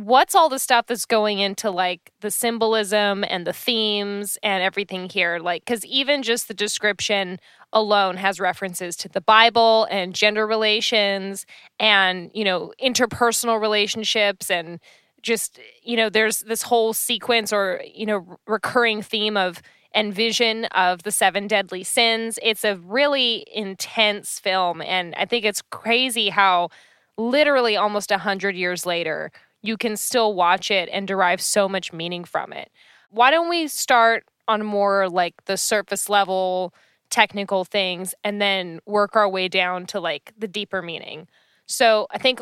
what's 0.05 0.35
all 0.35 0.49
the 0.49 0.59
stuff 0.59 0.87
that's 0.87 1.05
going 1.05 1.39
into 1.39 1.71
like 1.71 2.13
the 2.21 2.31
symbolism 2.31 3.25
and 3.29 3.47
the 3.47 3.53
themes 3.53 4.39
and 4.43 4.63
everything 4.63 5.09
here? 5.09 5.39
Like 5.39 5.65
because 5.65 5.85
even 5.85 6.23
just 6.23 6.49
the 6.49 6.55
description 6.55 7.39
alone 7.73 8.17
has 8.17 8.41
references 8.41 8.97
to 8.97 9.11
the 9.11 9.21
bible 9.21 9.87
and 9.91 10.15
gender 10.15 10.47
relations 10.47 11.45
and 11.79 12.31
you 12.33 12.43
know 12.43 12.73
interpersonal 12.83 13.61
relationships 13.61 14.51
and 14.51 14.81
just 15.21 15.61
you 15.83 15.97
know 15.97 16.09
there's 16.09 16.41
this 16.41 16.63
whole 16.63 16.93
sequence 16.95 17.53
or 17.53 17.83
you 17.95 18.07
know 18.07 18.39
recurring 18.47 19.03
theme 19.03 19.37
of 19.37 19.61
and 19.95 20.15
vision 20.15 20.67
of 20.67 21.03
the 21.03 21.11
seven 21.11 21.47
deadly 21.47 21.83
sins. 21.83 22.39
It's 22.43 22.63
a 22.63 22.77
really 22.77 23.47
intense 23.53 24.39
film 24.39 24.81
and 24.81 25.15
i 25.17 25.25
think 25.25 25.45
it's 25.45 25.63
crazy 25.71 26.29
how 26.29 26.69
literally 27.17 27.77
almost 27.77 28.11
a 28.11 28.19
hundred 28.19 28.55
years 28.55 28.87
later 28.87 29.31
you 29.69 29.77
can 29.77 29.99
still 29.99 30.35
watch 30.35 30.71
it 30.71 30.89
and 30.91 31.07
derive 31.07 31.43
so 31.43 31.69
much 31.69 31.93
meaning 31.93 32.25
from 32.25 32.55
it. 32.55 32.73
Why 33.11 33.31
don't 33.31 33.51
we 33.51 33.69
start 33.69 34.25
on 34.49 34.65
more 34.65 35.11
like 35.11 35.35
the 35.45 35.59
surface 35.59 36.09
level 36.09 36.73
technical 37.11 37.67
things 37.67 38.15
and 38.25 38.41
then 38.41 38.81
work 38.87 39.15
our 39.15 39.29
way 39.29 39.47
down 39.47 39.85
to 39.89 40.01
like 40.01 40.33
the 40.39 40.49
deeper 40.49 40.81
meaning? 40.81 41.29
So, 41.67 42.07
I 42.11 42.17
think 42.17 42.41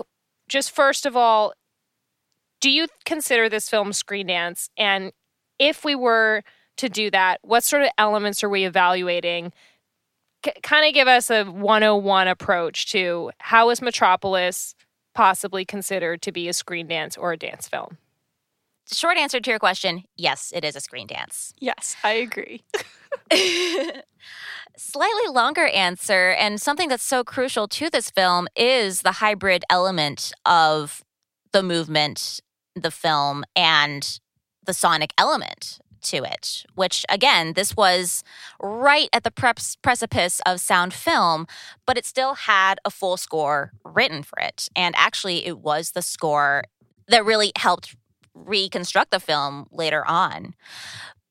just 0.49 0.71
first 0.71 1.05
of 1.05 1.17
all, 1.17 1.53
do 2.61 2.71
you 2.71 2.87
consider 3.05 3.49
this 3.49 3.69
film 3.69 3.93
screen 3.93 4.29
dance? 4.29 4.71
And 4.79 5.11
if 5.59 5.85
we 5.85 5.97
were 5.97 6.45
to 6.77 6.89
do 6.89 7.11
that, 7.11 7.41
what 7.43 7.65
sort 7.65 7.83
of 7.83 7.89
elements 7.99 8.45
are 8.45 8.49
we 8.49 8.65
evaluating? 8.65 9.53
C- 10.45 10.53
kind 10.63 10.87
of 10.87 10.95
give 10.95 11.09
us 11.09 11.29
a 11.29 11.45
101 11.45 12.29
approach 12.29 12.87
to 12.93 13.33
how 13.39 13.71
is 13.71 13.83
Metropolis 13.83 14.77
possibly 15.17 15.65
considered 15.65 16.21
to 16.23 16.31
be 16.31 16.47
a 16.47 16.53
screen 16.53 16.87
dance 16.87 17.17
or 17.17 17.33
a 17.33 17.39
dance 17.39 17.67
film? 17.67 17.97
Short 18.93 19.17
answer 19.17 19.41
to 19.41 19.51
your 19.51 19.59
question 19.59 20.05
yes, 20.17 20.53
it 20.55 20.65
is 20.65 20.77
a 20.77 20.81
screen 20.81 21.07
dance. 21.07 21.55
Yes, 21.59 21.97
I 22.05 22.13
agree. 22.13 22.63
Slightly 24.77 25.29
longer 25.31 25.67
answer, 25.69 26.31
and 26.39 26.61
something 26.61 26.91
that's 26.91 27.03
so 27.03 27.25
crucial 27.25 27.67
to 27.69 27.89
this 27.89 28.11
film 28.11 28.47
is 28.55 29.01
the 29.01 29.13
hybrid 29.13 29.65
element 29.71 30.33
of 30.45 31.03
the 31.53 31.63
movement, 31.63 32.41
the 32.75 32.91
film, 32.91 33.45
and 33.57 34.21
the 34.67 34.75
sonic 34.75 35.15
element 35.17 35.81
to 36.11 36.23
it, 36.25 36.65
which 36.75 37.05
again, 37.09 37.53
this 37.55 37.77
was 37.77 38.23
right 38.61 39.09
at 39.13 39.25
the 39.25 39.31
precipice 39.83 40.41
of 40.47 40.61
sound 40.61 40.93
film, 40.95 41.47
but 41.87 41.97
it 41.97 42.05
still 42.05 42.35
had 42.35 42.79
a 42.85 42.91
full 42.91 43.17
score 43.17 43.73
written 43.85 44.23
for 44.23 44.39
it. 44.41 44.69
And 44.75 44.95
actually, 44.97 45.47
it 45.47 45.59
was 45.59 45.93
the 45.93 46.03
score 46.03 46.65
that 47.09 47.25
really 47.25 47.53
helped 47.57 47.97
reconstruct 48.35 49.11
the 49.11 49.21
film 49.21 49.67
later 49.71 50.07
on. 50.07 50.55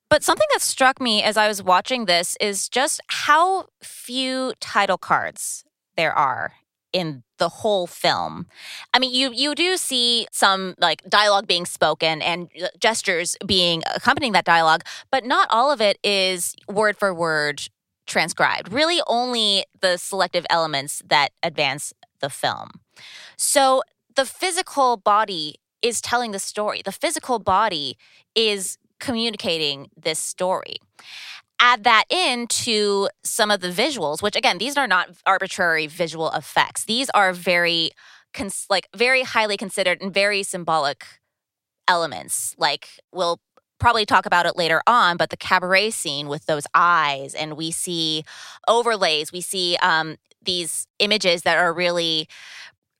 But 0.10 0.24
something 0.24 0.48
that 0.54 0.62
struck 0.62 1.02
me 1.02 1.24
as 1.24 1.36
I 1.36 1.48
was 1.48 1.62
watching 1.62 2.06
this 2.06 2.38
is 2.40 2.70
just 2.70 3.02
how 3.08 3.68
few 3.82 4.54
title 4.60 4.98
cards 4.98 5.64
there 5.98 6.14
are 6.14 6.54
in 6.94 7.24
the 7.38 7.50
whole 7.50 7.88
film. 7.88 8.48
I 8.94 9.00
mean, 9.00 9.14
you 9.14 9.32
you 9.34 9.56
do 9.56 9.78
see 9.78 10.28
some 10.32 10.76
like 10.80 11.04
dialogue 11.08 11.48
being 11.48 11.66
spoken 11.66 12.22
and 12.22 12.50
uh, 12.62 12.68
gestures 12.80 13.36
being 13.46 13.84
accompanying 13.96 14.34
that 14.34 14.46
dialogue, 14.46 14.84
but 15.12 15.26
not 15.26 15.48
all 15.52 15.72
of 15.72 15.82
it 15.82 15.98
is 16.04 16.56
word 16.68 16.98
for 16.98 17.14
word 17.14 17.62
transcribed. 18.08 18.72
Really 18.72 19.02
only 19.08 19.66
the 19.82 19.98
selective 19.98 20.46
elements 20.50 21.02
that 21.08 21.30
advance 21.42 21.94
the 22.20 22.30
film. 22.30 22.70
So 23.38 23.82
the 24.16 24.26
physical 24.26 24.98
body 24.98 25.56
is 25.82 26.02
telling 26.02 26.32
the 26.32 26.40
story. 26.40 26.82
The 26.84 26.92
physical 26.92 27.40
body 27.40 27.98
is 28.34 28.78
communicating 29.00 29.90
this 29.96 30.20
story 30.20 30.78
add 31.60 31.84
that 31.84 32.04
in 32.10 32.48
to 32.48 33.10
some 33.24 33.52
of 33.52 33.62
the 33.62 33.70
visuals, 33.70 34.22
which 34.22 34.36
again, 34.36 34.58
these 34.58 34.78
are 34.78 34.88
not 34.88 35.10
arbitrary 35.26 35.88
visual 35.88 36.30
effects. 36.32 36.86
These 36.86 37.10
are 37.12 37.34
very, 37.34 37.92
cons- 38.34 38.68
like, 38.70 38.88
very 38.96 39.24
highly 39.24 39.58
considered 39.58 40.02
and 40.02 40.14
very 40.14 40.44
symbolic 40.44 41.06
elements. 41.88 42.56
Like, 42.58 42.90
we'll 43.14 43.40
probably 43.80 44.06
talk 44.06 44.26
about 44.26 44.46
it 44.46 44.56
later 44.58 44.82
on, 44.88 45.18
but 45.18 45.30
the 45.30 45.38
cabaret 45.38 45.92
scene 45.92 46.28
with 46.28 46.46
those 46.46 46.66
eyes, 46.74 47.34
and 47.34 47.56
we 47.56 47.72
see 47.72 48.24
overlays, 48.68 49.32
we 49.32 49.42
see 49.42 49.78
um, 49.82 50.16
these 50.42 50.88
images 51.00 51.44
that 51.44 51.58
are 51.58 51.74
really 51.74 52.28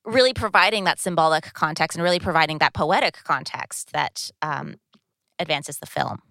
really 0.04 0.32
providing 0.32 0.84
that 0.84 1.00
symbolic 1.00 1.52
context 1.52 1.96
and 1.96 2.04
really 2.04 2.20
providing 2.20 2.58
that 2.58 2.72
poetic 2.72 3.18
context 3.24 3.92
that 3.92 4.30
um, 4.40 4.76
advances 5.40 5.78
the 5.78 5.86
film. 5.86 6.22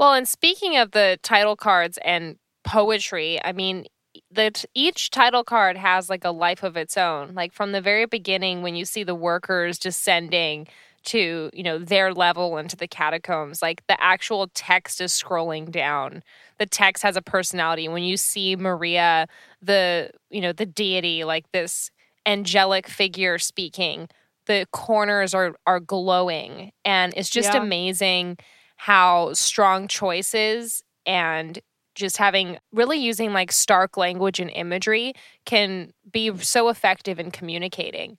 Well, 0.00 0.14
and 0.14 0.26
speaking 0.26 0.78
of 0.78 0.92
the 0.92 1.18
title 1.22 1.56
cards 1.56 1.98
and 2.02 2.36
poetry, 2.64 3.38
I 3.44 3.52
mean, 3.52 3.84
that 4.30 4.64
each 4.74 5.10
title 5.10 5.44
card 5.44 5.76
has 5.76 6.08
like 6.08 6.24
a 6.24 6.30
life 6.30 6.62
of 6.62 6.74
its 6.78 6.96
own. 6.96 7.34
Like 7.34 7.52
from 7.52 7.72
the 7.72 7.82
very 7.82 8.06
beginning, 8.06 8.62
when 8.62 8.74
you 8.74 8.86
see 8.86 9.04
the 9.04 9.14
workers 9.14 9.78
descending 9.78 10.68
to 11.02 11.50
you 11.52 11.62
know 11.62 11.78
their 11.78 12.14
level 12.14 12.58
into 12.58 12.76
the 12.76 12.86
catacombs 12.86 13.62
like 13.62 13.82
the 13.86 13.98
actual 14.02 14.50
text 14.52 15.00
is 15.00 15.10
scrolling 15.10 15.70
down 15.70 16.22
the 16.58 16.66
text 16.66 17.02
has 17.02 17.16
a 17.16 17.22
personality 17.22 17.88
when 17.88 18.02
you 18.02 18.18
see 18.18 18.54
maria 18.54 19.26
the 19.62 20.10
you 20.28 20.42
know 20.42 20.52
the 20.52 20.66
deity 20.66 21.24
like 21.24 21.50
this 21.52 21.90
angelic 22.26 22.86
figure 22.86 23.38
speaking 23.38 24.10
the 24.44 24.66
corners 24.72 25.32
are 25.32 25.54
are 25.66 25.80
glowing 25.80 26.70
and 26.84 27.14
it's 27.16 27.30
just 27.30 27.54
yeah. 27.54 27.62
amazing 27.62 28.36
how 28.80 29.30
strong 29.34 29.86
choices 29.88 30.82
and 31.04 31.58
just 31.94 32.16
having 32.16 32.56
really 32.72 32.98
using 32.98 33.34
like 33.34 33.52
stark 33.52 33.98
language 33.98 34.40
and 34.40 34.50
imagery 34.50 35.12
can 35.44 35.92
be 36.10 36.34
so 36.38 36.70
effective 36.70 37.18
in 37.20 37.30
communicating 37.30 38.16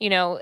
you 0.00 0.10
know, 0.10 0.40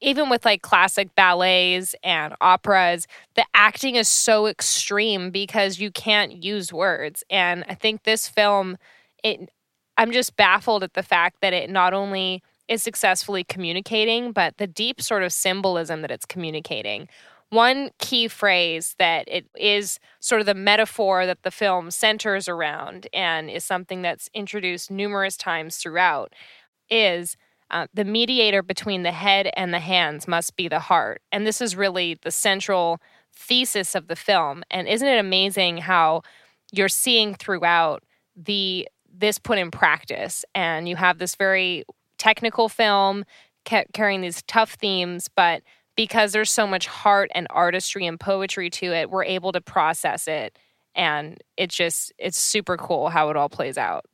even 0.00 0.30
with 0.30 0.44
like 0.44 0.62
classic 0.62 1.14
ballets 1.14 1.94
and 2.02 2.34
operas, 2.40 3.06
the 3.34 3.44
acting 3.54 3.96
is 3.96 4.08
so 4.08 4.46
extreme 4.46 5.30
because 5.30 5.78
you 5.78 5.90
can't 5.90 6.42
use 6.42 6.72
words. 6.72 7.22
And 7.30 7.64
I 7.68 7.74
think 7.74 8.02
this 8.02 8.26
film, 8.26 8.78
it, 9.22 9.50
I'm 9.98 10.10
just 10.10 10.36
baffled 10.36 10.82
at 10.82 10.94
the 10.94 11.02
fact 11.02 11.42
that 11.42 11.52
it 11.52 11.70
not 11.70 11.92
only 11.92 12.42
is 12.66 12.82
successfully 12.82 13.44
communicating, 13.44 14.32
but 14.32 14.56
the 14.56 14.66
deep 14.66 15.02
sort 15.02 15.22
of 15.22 15.32
symbolism 15.32 16.00
that 16.00 16.10
it's 16.10 16.26
communicating. 16.26 17.08
One 17.50 17.90
key 17.98 18.28
phrase 18.28 18.94
that 18.98 19.28
it 19.28 19.46
is 19.56 20.00
sort 20.20 20.40
of 20.40 20.46
the 20.46 20.54
metaphor 20.54 21.24
that 21.26 21.42
the 21.42 21.50
film 21.50 21.90
centers 21.90 22.48
around 22.48 23.06
and 23.12 23.48
is 23.48 23.64
something 23.64 24.02
that's 24.02 24.28
introduced 24.34 24.90
numerous 24.90 25.36
times 25.36 25.76
throughout 25.76 26.32
is 26.90 27.36
uh, 27.70 27.86
the 27.94 28.04
mediator 28.04 28.62
between 28.62 29.02
the 29.02 29.12
head 29.12 29.50
and 29.56 29.72
the 29.72 29.78
hands 29.78 30.28
must 30.28 30.56
be 30.56 30.68
the 30.68 30.80
heart. 30.80 31.22
And 31.32 31.46
this 31.46 31.60
is 31.60 31.76
really 31.76 32.18
the 32.22 32.30
central 32.30 33.00
thesis 33.32 33.94
of 33.94 34.08
the 34.08 34.16
film. 34.16 34.62
And 34.70 34.86
isn't 34.88 35.06
it 35.06 35.18
amazing 35.18 35.78
how 35.78 36.22
you're 36.72 36.88
seeing 36.88 37.34
throughout 37.34 38.02
the 38.36 38.88
this 39.16 39.38
put 39.38 39.58
in 39.58 39.70
practice 39.70 40.44
and 40.54 40.88
you 40.88 40.96
have 40.96 41.18
this 41.18 41.36
very 41.36 41.84
technical 42.18 42.68
film 42.68 43.24
ca- 43.64 43.84
carrying 43.92 44.22
these 44.22 44.42
tough 44.42 44.72
themes 44.72 45.28
but 45.28 45.62
because 45.96 46.32
there's 46.32 46.50
so 46.50 46.66
much 46.66 46.86
heart 46.86 47.30
and 47.34 47.46
artistry 47.50 48.06
and 48.06 48.18
poetry 48.18 48.70
to 48.70 48.86
it 48.86 49.10
we're 49.10 49.24
able 49.24 49.52
to 49.52 49.60
process 49.60 50.28
it 50.28 50.58
and 50.94 51.42
it's 51.56 51.76
just 51.76 52.12
it's 52.18 52.38
super 52.38 52.76
cool 52.76 53.08
how 53.08 53.30
it 53.30 53.36
all 53.36 53.48
plays 53.48 53.78
out 53.78 54.04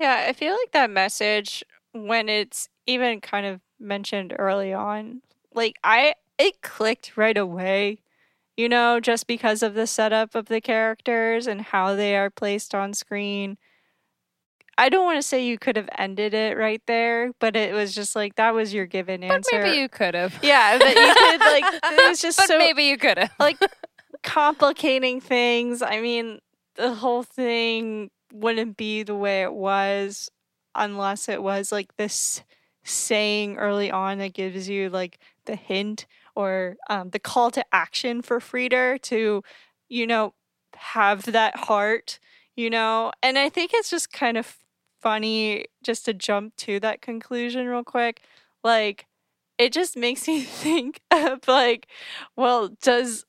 yeah 0.00 0.26
i 0.28 0.32
feel 0.32 0.52
like 0.52 0.72
that 0.72 0.90
message 0.90 1.64
when 1.92 2.28
it's 2.28 2.68
even 2.86 3.20
kind 3.20 3.46
of 3.46 3.60
mentioned 3.78 4.34
early 4.38 4.72
on, 4.72 5.22
like 5.54 5.76
I 5.84 6.14
it 6.38 6.60
clicked 6.62 7.16
right 7.16 7.36
away. 7.36 8.00
You 8.56 8.68
know, 8.68 9.00
just 9.00 9.26
because 9.26 9.64
of 9.64 9.74
the 9.74 9.86
setup 9.86 10.36
of 10.36 10.46
the 10.46 10.60
characters 10.60 11.48
and 11.48 11.60
how 11.60 11.96
they 11.96 12.16
are 12.16 12.30
placed 12.30 12.72
on 12.72 12.94
screen. 12.94 13.58
I 14.76 14.88
don't 14.88 15.04
want 15.04 15.18
to 15.18 15.22
say 15.22 15.44
you 15.44 15.58
could 15.58 15.76
have 15.76 15.88
ended 15.96 16.34
it 16.34 16.56
right 16.56 16.82
there, 16.86 17.32
but 17.38 17.56
it 17.56 17.74
was 17.74 17.94
just 17.94 18.16
like 18.16 18.36
that 18.36 18.54
was 18.54 18.74
your 18.74 18.86
given 18.86 19.22
answer. 19.22 19.50
But 19.52 19.62
maybe 19.62 19.78
you 19.78 19.88
could 19.88 20.14
have. 20.14 20.38
Yeah, 20.42 20.78
but 20.78 20.88
you 20.88 21.14
could 21.14 21.40
like 21.40 21.64
it 21.84 22.08
was 22.08 22.20
just 22.20 22.38
but 22.38 22.48
so 22.48 22.58
maybe 22.58 22.84
you 22.84 22.96
could 22.96 23.18
have. 23.18 23.32
like 23.38 23.58
complicating 24.22 25.20
things. 25.20 25.82
I 25.82 26.00
mean, 26.00 26.40
the 26.74 26.94
whole 26.94 27.22
thing 27.22 28.10
wouldn't 28.32 28.76
be 28.76 29.02
the 29.02 29.14
way 29.14 29.42
it 29.42 29.52
was 29.52 30.30
unless 30.74 31.28
it 31.28 31.42
was 31.42 31.70
like 31.70 31.96
this 31.96 32.42
saying 32.82 33.56
early 33.56 33.90
on 33.90 34.18
that 34.18 34.34
gives 34.34 34.68
you 34.68 34.90
like 34.90 35.18
the 35.46 35.56
hint 35.56 36.06
or 36.34 36.76
um, 36.90 37.10
the 37.10 37.18
call 37.18 37.50
to 37.52 37.64
action 37.72 38.22
for 38.22 38.40
Freder 38.40 39.00
to, 39.02 39.42
you 39.88 40.06
know, 40.06 40.34
have 40.74 41.24
that 41.26 41.56
heart, 41.56 42.18
you 42.56 42.68
know? 42.68 43.12
And 43.22 43.38
I 43.38 43.48
think 43.48 43.70
it's 43.72 43.88
just 43.88 44.12
kind 44.12 44.36
of 44.36 44.56
funny 45.04 45.66
just 45.84 46.06
to 46.06 46.14
jump 46.14 46.56
to 46.56 46.80
that 46.80 47.02
conclusion 47.02 47.68
real 47.68 47.84
quick. 47.84 48.22
Like, 48.64 49.06
it 49.58 49.72
just 49.72 49.96
makes 49.96 50.26
me 50.28 50.42
think 50.42 51.00
of 51.12 51.46
like, 51.48 51.88
well, 52.36 52.70
does, 52.82 53.26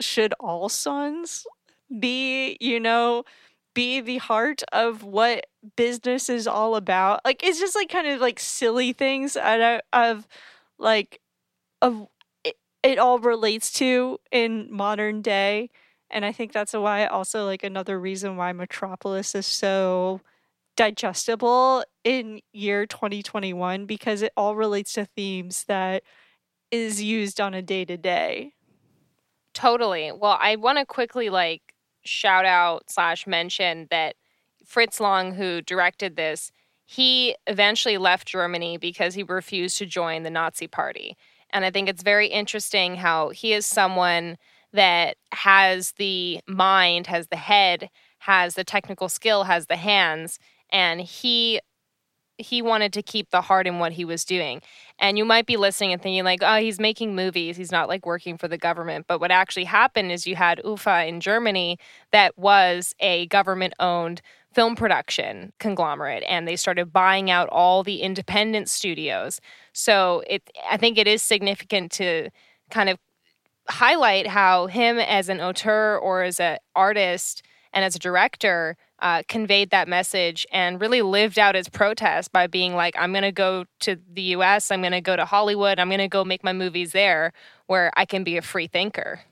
should 0.00 0.34
all 0.40 0.68
sons 0.68 1.46
be, 2.00 2.56
you 2.60 2.80
know, 2.80 3.24
be 3.74 4.00
the 4.00 4.18
heart 4.18 4.62
of 4.72 5.02
what 5.04 5.46
business 5.76 6.28
is 6.28 6.46
all 6.46 6.76
about. 6.76 7.20
Like 7.24 7.42
it's 7.42 7.60
just 7.60 7.74
like 7.76 7.88
kind 7.88 8.06
of 8.06 8.20
like 8.20 8.40
silly 8.40 8.92
things 8.92 9.36
of, 9.36 9.80
of 9.92 10.28
like 10.78 11.20
of 11.82 12.08
it, 12.44 12.56
it 12.82 12.98
all 12.98 13.18
relates 13.18 13.72
to 13.74 14.18
in 14.32 14.68
modern 14.72 15.22
day. 15.22 15.70
And 16.10 16.24
I 16.24 16.32
think 16.32 16.52
that's 16.52 16.74
why 16.74 17.06
also 17.06 17.46
like 17.46 17.64
another 17.64 17.98
reason 18.00 18.36
why 18.36 18.52
Metropolis 18.52 19.34
is 19.34 19.46
so 19.46 20.20
digestible 20.76 21.84
in 22.04 22.40
year 22.52 22.86
2021 22.86 23.86
because 23.86 24.22
it 24.22 24.32
all 24.36 24.56
relates 24.56 24.94
to 24.94 25.04
themes 25.04 25.64
that 25.64 26.02
is 26.70 27.02
used 27.02 27.40
on 27.40 27.54
a 27.54 27.62
day 27.62 27.84
to 27.84 27.96
day. 27.96 28.52
Totally. 29.54 30.10
Well, 30.12 30.38
I 30.40 30.56
want 30.56 30.78
to 30.78 30.86
quickly 30.86 31.28
like 31.28 31.74
shout 32.04 32.44
out 32.44 32.90
slash 32.90 33.26
mention 33.26 33.86
that 33.90 34.16
Fritz 34.64 35.00
Lang, 35.00 35.34
who 35.34 35.60
directed 35.60 36.16
this, 36.16 36.50
he 36.86 37.36
eventually 37.46 37.98
left 37.98 38.28
Germany 38.28 38.76
because 38.76 39.14
he 39.14 39.22
refused 39.22 39.78
to 39.78 39.86
join 39.86 40.22
the 40.22 40.30
Nazi 40.30 40.66
Party. 40.66 41.16
And 41.50 41.64
I 41.64 41.70
think 41.70 41.88
it's 41.88 42.02
very 42.02 42.28
interesting 42.28 42.96
how 42.96 43.28
he 43.28 43.52
is 43.52 43.66
someone 43.66 44.38
that 44.72 45.16
has 45.32 45.92
the 45.92 46.40
mind, 46.46 47.06
has 47.06 47.28
the 47.28 47.36
head, 47.36 47.90
has 48.20 48.54
the 48.54 48.64
technical 48.64 49.08
skill, 49.08 49.44
has 49.44 49.66
the 49.66 49.76
hands, 49.76 50.38
and 50.72 51.00
he 51.00 51.60
he 52.38 52.62
wanted 52.62 52.92
to 52.94 53.02
keep 53.02 53.30
the 53.30 53.42
heart 53.42 53.66
in 53.66 53.78
what 53.78 53.92
he 53.92 54.04
was 54.04 54.24
doing. 54.24 54.62
And 54.98 55.16
you 55.16 55.24
might 55.24 55.46
be 55.46 55.56
listening 55.56 55.92
and 55.92 56.02
thinking, 56.02 56.24
like, 56.24 56.40
oh, 56.42 56.56
he's 56.56 56.80
making 56.80 57.14
movies. 57.14 57.56
He's 57.56 57.70
not 57.70 57.88
like 57.88 58.06
working 58.06 58.36
for 58.36 58.48
the 58.48 58.58
government. 58.58 59.06
But 59.06 59.20
what 59.20 59.30
actually 59.30 59.64
happened 59.64 60.10
is 60.10 60.26
you 60.26 60.34
had 60.34 60.60
UFA 60.64 61.06
in 61.06 61.20
Germany 61.20 61.78
that 62.10 62.36
was 62.36 62.94
a 63.00 63.26
government 63.26 63.74
owned 63.78 64.22
film 64.52 64.76
production 64.76 65.52
conglomerate 65.58 66.22
and 66.28 66.46
they 66.46 66.56
started 66.56 66.92
buying 66.92 67.30
out 67.30 67.48
all 67.48 67.82
the 67.82 68.02
independent 68.02 68.68
studios. 68.68 69.40
So 69.72 70.22
it 70.26 70.42
I 70.70 70.76
think 70.76 70.98
it 70.98 71.06
is 71.06 71.22
significant 71.22 71.90
to 71.92 72.28
kind 72.70 72.90
of 72.90 72.98
highlight 73.68 74.26
how 74.26 74.66
him 74.66 74.98
as 74.98 75.28
an 75.28 75.40
auteur 75.40 75.96
or 75.96 76.22
as 76.22 76.38
an 76.38 76.58
artist 76.74 77.42
and 77.72 77.84
as 77.84 77.96
a 77.96 77.98
director 77.98 78.76
uh, 79.02 79.22
conveyed 79.28 79.70
that 79.70 79.88
message 79.88 80.46
and 80.52 80.80
really 80.80 81.02
lived 81.02 81.38
out 81.38 81.56
his 81.56 81.68
protest 81.68 82.32
by 82.32 82.46
being 82.46 82.74
like, 82.74 82.94
I'm 82.96 83.12
going 83.12 83.22
to 83.22 83.32
go 83.32 83.64
to 83.80 83.98
the 84.10 84.22
US, 84.36 84.70
I'm 84.70 84.80
going 84.80 84.92
to 84.92 85.00
go 85.00 85.16
to 85.16 85.24
Hollywood, 85.24 85.78
I'm 85.78 85.88
going 85.88 85.98
to 85.98 86.08
go 86.08 86.24
make 86.24 86.44
my 86.44 86.52
movies 86.52 86.92
there 86.92 87.32
where 87.66 87.90
I 87.96 88.04
can 88.04 88.22
be 88.22 88.36
a 88.36 88.42
free 88.42 88.68
thinker. 88.68 89.22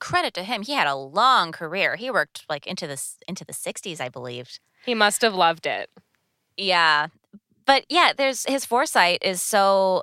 Credit 0.00 0.34
to 0.34 0.42
him. 0.42 0.62
He 0.62 0.72
had 0.72 0.88
a 0.88 0.96
long 0.96 1.52
career. 1.52 1.96
He 1.96 2.10
worked 2.10 2.44
like 2.48 2.66
into 2.66 2.86
the 2.86 3.00
into 3.28 3.44
the 3.44 3.52
60s, 3.52 4.00
I 4.00 4.08
believe. 4.08 4.58
He 4.84 4.94
must 4.94 5.22
have 5.22 5.34
loved 5.34 5.66
it. 5.66 5.90
Yeah. 6.56 7.08
But 7.66 7.84
yeah, 7.88 8.12
there's 8.16 8.44
his 8.46 8.64
foresight 8.64 9.18
is 9.22 9.40
so 9.42 10.02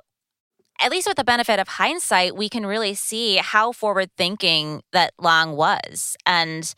at 0.80 0.92
least 0.92 1.08
with 1.08 1.16
the 1.16 1.24
benefit 1.24 1.58
of 1.58 1.68
hindsight, 1.68 2.36
we 2.36 2.48
can 2.48 2.64
really 2.64 2.94
see 2.94 3.36
how 3.36 3.72
forward 3.72 4.10
thinking 4.16 4.82
that 4.92 5.12
Lang 5.18 5.52
was. 5.52 6.16
And 6.24 6.72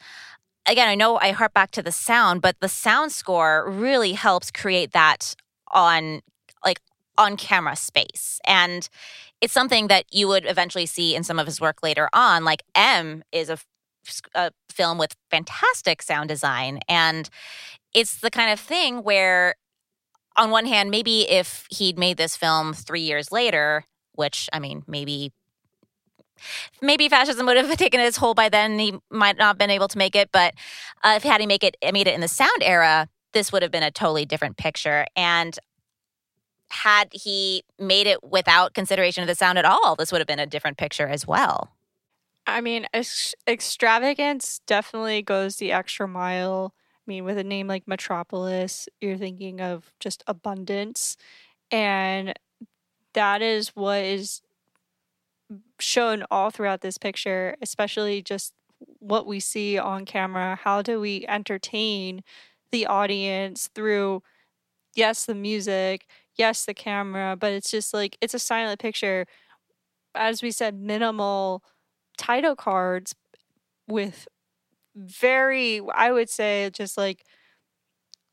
again, 0.67 0.89
I 0.89 0.95
know 0.95 1.19
I 1.19 1.33
harp 1.33 1.55
back 1.55 1.71
to 1.73 1.83
the 1.83 1.93
sound, 1.93 2.43
but 2.43 2.57
the 2.61 2.69
sound 2.69 3.13
score 3.13 3.69
really 3.69 4.13
helps 4.13 4.51
create 4.51 4.93
that 4.93 5.35
on 5.73 6.21
like 6.65 6.81
on 7.19 7.37
camera 7.37 7.77
space. 7.77 8.41
And 8.45 8.89
it's 9.41 9.53
something 9.53 9.89
that 9.89 10.05
you 10.11 10.29
would 10.29 10.45
eventually 10.47 10.87
see 10.87 11.15
in 11.15 11.25
some 11.25 11.39
of 11.39 11.47
his 11.47 11.61
work 11.61 11.83
later 11.83 12.09
on. 12.13 12.45
Like 12.45 12.63
M 12.75 13.23
is 13.33 13.49
a, 13.49 13.59
a 14.35 14.53
film 14.71 14.99
with 14.99 15.15
fantastic 15.31 16.03
sound 16.03 16.29
design. 16.29 16.81
And 16.89 17.29
it's 17.95 18.19
the 18.19 18.31
kind 18.31 18.53
of 18.53 18.61
thing 18.61 19.03
where, 19.03 19.55
on 20.37 20.51
one 20.51 20.67
hand, 20.67 20.91
maybe 20.91 21.29
if 21.29 21.67
he'd 21.71 21.99
made 21.99 22.17
this 22.17 22.37
film 22.37 22.73
three 22.73 23.01
years 23.01 23.33
later, 23.33 23.85
which 24.15 24.49
I 24.53 24.59
mean, 24.59 24.83
maybe 24.87 25.33
maybe 26.81 27.09
fascism 27.09 27.47
would 27.47 27.57
have 27.57 27.77
taken 27.77 28.01
its 28.01 28.19
toll 28.19 28.35
by 28.35 28.49
then. 28.49 28.79
He 28.79 28.99
might 29.11 29.37
not 29.37 29.49
have 29.49 29.59
been 29.59 29.71
able 29.71 29.89
to 29.89 29.99
make 29.99 30.17
it, 30.17 30.31
but 30.33 30.55
uh, 31.03 31.15
if 31.17 31.23
had 31.23 31.41
he 31.41 31.47
make 31.47 31.65
it, 31.65 31.77
made 31.93 32.07
it 32.07 32.15
in 32.15 32.21
the 32.21 32.29
sound 32.29 32.63
era, 32.63 33.09
this 33.33 33.53
would 33.53 33.63
have 33.63 33.71
been 33.71 33.83
a 33.83 33.91
totally 33.91 34.25
different 34.25 34.57
picture. 34.57 35.07
And 35.17 35.59
had 36.71 37.09
he 37.13 37.65
made 37.79 38.07
it 38.07 38.23
without 38.23 38.75
consideration 38.75 39.23
of 39.23 39.29
the 39.29 39.35
sound 39.35 39.59
at 39.59 39.65
all, 39.65 39.97
this 39.97 40.13
would 40.13 40.21
have 40.21 40.29
been 40.29 40.39
a 40.39 40.47
different 40.47 40.77
picture 40.77 41.07
as 41.07 41.27
well. 41.27 41.71
I 42.47 42.61
mean, 42.61 42.87
ex- 42.95 43.35
extravagance 43.47 44.61
definitely 44.67 45.23
goes 45.23 45.57
the 45.57 45.73
extra 45.73 46.09
mile. 46.09 46.75
I 46.97 47.11
mean, 47.11 47.25
with 47.25 47.39
a 47.39 47.45
name 47.45 47.67
like 47.67 47.87
Metropolis, 47.87 48.89
you're 49.01 49.17
thinking 49.17 49.61
of 49.61 49.93
just 50.01 50.23
abundance. 50.27 51.17
And 51.71 52.35
that 53.15 53.43
is 53.43 53.69
what 53.71 54.01
is 54.01 54.43
shown 55.79 56.25
all 56.31 56.51
throughout 56.51 56.81
this 56.81 56.99
picture, 56.99 57.57
especially 57.63 58.23
just 58.23 58.55
what 59.01 59.27
we 59.27 59.41
see 59.41 59.79
on 59.79 60.05
camera. 60.05 60.57
How 60.63 60.83
do 60.83 61.01
we 61.01 61.25
entertain 61.29 62.23
the 62.73 62.87
audience 62.87 63.69
through, 63.75 64.23
yes, 64.97 65.27
the 65.27 65.35
music, 65.35 66.07
yes, 66.37 66.65
the 66.67 66.75
camera, 66.75 67.37
but 67.37 67.53
it's 67.53 67.71
just 67.71 67.95
like 67.95 68.17
it's 68.21 68.35
a 68.35 68.39
silent 68.41 68.81
picture. 68.81 69.27
As 70.15 70.43
we 70.43 70.51
said, 70.51 70.75
minimal 70.77 71.63
title 72.19 72.57
cards 72.57 73.15
with 73.89 74.29
very, 74.97 75.81
I 75.95 76.13
would 76.13 76.31
say, 76.31 76.71
just 76.73 76.99
like 76.99 77.25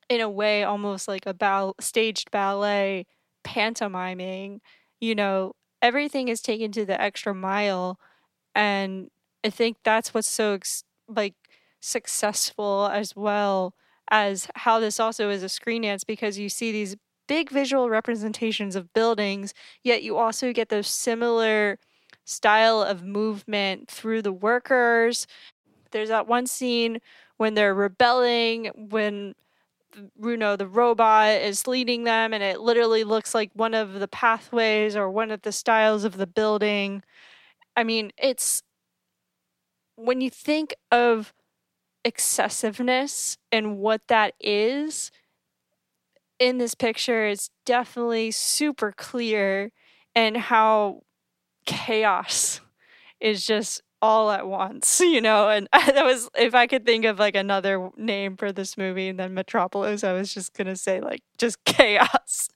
in 0.10 0.22
a 0.22 0.30
way, 0.30 0.64
almost 0.64 1.08
like 1.08 1.26
a 1.26 1.34
ball- 1.34 1.76
staged 1.80 2.32
ballet 2.32 3.06
pantomiming. 3.44 4.62
You 5.00 5.16
know, 5.16 5.54
everything 5.82 6.28
is 6.28 6.42
taken 6.42 6.72
to 6.74 6.86
the 6.86 7.00
extra 7.02 7.34
mile, 7.34 8.00
and 8.56 9.10
I 9.44 9.50
think 9.50 9.78
that's 9.84 10.14
what's 10.14 10.30
so 10.30 10.60
like 11.08 11.36
successful 11.82 12.90
as 12.92 13.16
well 13.16 13.74
as 14.12 14.48
how 14.56 14.80
this 14.80 15.00
also 15.00 15.30
is 15.30 15.44
a 15.44 15.50
screen 15.50 15.84
dance 15.84 16.04
because 16.04 16.40
you 16.40 16.50
see 16.50 16.72
these 16.72 16.96
big 17.28 17.50
visual 17.50 17.90
representations 17.90 18.76
of 18.76 18.94
buildings, 18.94 19.54
yet 19.84 20.04
you 20.04 20.18
also 20.18 20.54
get 20.54 20.70
those 20.70 20.88
similar 20.88 21.78
style 22.26 22.82
of 22.82 23.04
movement 23.04 23.90
through 23.90 24.22
the 24.22 24.32
workers. 24.34 25.28
There's 25.92 26.10
that 26.10 26.28
one 26.28 26.48
scene 26.48 27.00
when 27.38 27.54
they're 27.54 27.74
rebelling, 27.76 28.68
when 28.90 29.36
know 30.20 30.56
the 30.56 30.68
robot 30.68 31.30
is 31.42 31.68
leading 31.68 32.04
them 32.04 32.34
and 32.34 32.44
it 32.44 32.60
literally 32.60 33.04
looks 33.04 33.34
like 33.36 33.52
one 33.54 33.74
of 33.74 33.94
the 33.96 34.08
pathways 34.08 34.96
or 34.96 35.10
one 35.10 35.32
of 35.32 35.42
the 35.44 35.52
styles 35.52 36.04
of 36.04 36.18
the 36.18 36.28
building. 36.28 37.04
I 37.76 37.84
mean 37.84 38.12
it's 38.18 38.64
when 39.98 40.22
you 40.22 40.30
think 40.30 40.76
of 40.92 41.34
excessiveness 42.06 43.38
and 43.52 43.78
what 43.80 44.02
that 44.08 44.34
is 44.40 45.12
in 46.40 46.58
this 46.60 46.76
picture 46.76 47.26
it's 47.28 47.50
definitely 47.66 48.32
super 48.32 48.92
clear 48.92 49.72
and 50.16 50.38
how 50.38 51.02
chaos 51.66 52.62
is 53.20 53.46
just 53.46 53.82
all 54.02 54.32
at 54.32 54.48
once, 54.48 55.00
you 55.04 55.22
know. 55.22 55.50
And 55.50 55.68
that 55.74 56.06
was 56.06 56.30
if 56.38 56.56
I 56.56 56.68
could 56.68 56.86
think 56.86 57.06
of 57.06 57.20
like 57.20 57.36
another 57.36 57.90
name 57.98 58.38
for 58.38 58.52
this 58.52 58.78
movie 58.78 59.12
than 59.12 59.34
Metropolis, 59.34 60.04
I 60.04 60.14
was 60.14 60.34
just 60.34 60.54
gonna 60.54 60.76
say 60.76 61.02
like 61.02 61.22
just 61.38 61.64
chaos. 61.66 62.50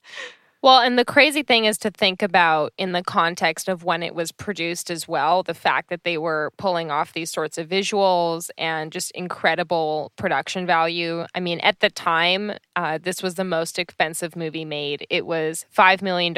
Well, 0.64 0.78
and 0.78 0.96
the 0.96 1.04
crazy 1.04 1.42
thing 1.42 1.64
is 1.64 1.76
to 1.78 1.90
think 1.90 2.22
about 2.22 2.72
in 2.78 2.92
the 2.92 3.02
context 3.02 3.68
of 3.68 3.82
when 3.82 4.00
it 4.04 4.14
was 4.14 4.30
produced 4.30 4.92
as 4.92 5.08
well, 5.08 5.42
the 5.42 5.54
fact 5.54 5.90
that 5.90 6.04
they 6.04 6.16
were 6.16 6.52
pulling 6.56 6.88
off 6.88 7.14
these 7.14 7.32
sorts 7.32 7.58
of 7.58 7.68
visuals 7.68 8.48
and 8.56 8.92
just 8.92 9.10
incredible 9.10 10.12
production 10.14 10.64
value. 10.64 11.26
I 11.34 11.40
mean, 11.40 11.58
at 11.60 11.80
the 11.80 11.90
time, 11.90 12.52
uh, 12.76 12.98
this 13.02 13.24
was 13.24 13.34
the 13.34 13.42
most 13.42 13.76
expensive 13.76 14.36
movie 14.36 14.64
made. 14.64 15.04
It 15.10 15.26
was 15.26 15.66
$5 15.76 16.00
million, 16.00 16.32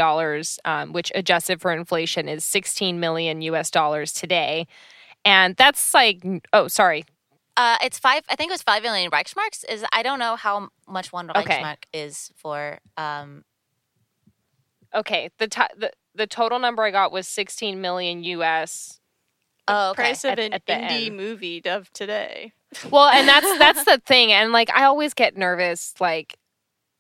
um, 0.65 0.95
which 0.95 1.13
adjusted 1.15 1.61
for 1.61 1.71
inflation 1.71 2.27
is 2.27 2.45
16 2.45 2.99
million 2.99 3.43
US 3.43 3.71
dollars 3.71 4.11
today. 4.11 4.67
And 5.25 5.57
that's 5.57 5.95
like, 5.95 6.23
oh, 6.53 6.69
sorry, 6.69 7.05
Uh, 7.57 7.77
it's 7.83 7.99
five. 7.99 8.23
I 8.29 8.37
think 8.37 8.51
it 8.51 8.55
was 8.55 8.63
five 8.63 8.83
million 8.83 9.11
Reichsmarks. 9.11 9.65
Is 9.69 9.85
I 9.93 10.03
don't 10.03 10.19
know 10.19 10.37
how 10.37 10.69
much 10.89 11.13
one 11.13 11.31
Okay. 11.31 11.63
Reichsmark 11.63 11.85
is 11.93 12.31
for. 12.37 12.79
Um, 12.97 13.45
okay, 14.95 15.31
the, 15.39 15.49
ti 15.49 15.63
the 15.77 15.91
the 16.15 16.27
total 16.27 16.59
number 16.59 16.83
I 16.85 16.91
got 16.91 17.11
was 17.13 17.27
16 17.27 17.81
million 17.81 18.23
US. 18.25 19.01
oh, 19.69 19.91
okay. 19.91 20.03
Price 20.03 20.25
of 20.25 20.33
At- 20.33 20.39
an 20.39 20.53
at 20.53 20.67
the 20.67 20.73
indie 20.75 21.07
end. 21.07 21.17
movie 21.17 21.63
of 21.65 21.93
today. 21.93 22.53
Well, 22.91 23.09
and 23.09 23.27
that's 23.29 23.59
that's 23.59 23.85
the 23.85 24.01
thing, 24.05 24.33
and 24.33 24.53
like 24.53 24.71
I 24.71 24.85
always 24.85 25.15
get 25.15 25.37
nervous, 25.37 25.95
like 26.01 26.37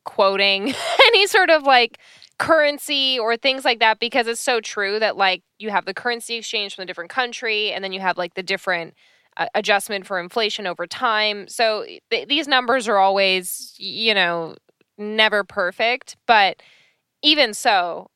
quoting 0.05 0.73
any 1.09 1.27
sort 1.27 1.51
of 1.51 1.65
like 1.65 1.99
currency 2.45 3.19
or 3.19 3.37
things 3.37 3.65
like 3.65 3.81
that 3.81 3.99
because 3.99 4.27
it's 4.27 4.41
so 4.41 4.61
true 4.61 4.99
that 4.99 5.17
like 5.17 5.43
you 5.59 5.71
have 5.71 5.87
the 5.87 5.95
currency 5.95 6.35
exchange 6.35 6.75
from 6.75 6.83
a 6.83 6.87
different 6.87 7.11
country, 7.11 7.73
and 7.73 7.83
then 7.83 7.93
you 7.93 8.01
have 8.01 8.19
like 8.19 8.35
the 8.35 8.43
different 8.43 8.95
uh, 9.37 9.47
adjustment 9.55 10.07
for 10.07 10.21
inflation 10.21 10.67
over 10.67 10.87
time. 10.87 11.49
So 11.49 11.87
th- 12.11 12.29
these 12.29 12.47
numbers 12.47 12.87
are 12.87 12.99
always, 12.99 13.75
you 13.79 14.13
know, 14.15 14.57
never 14.99 15.43
perfect, 15.43 16.17
but 16.27 16.63
even 17.23 17.55
so, 17.55 18.11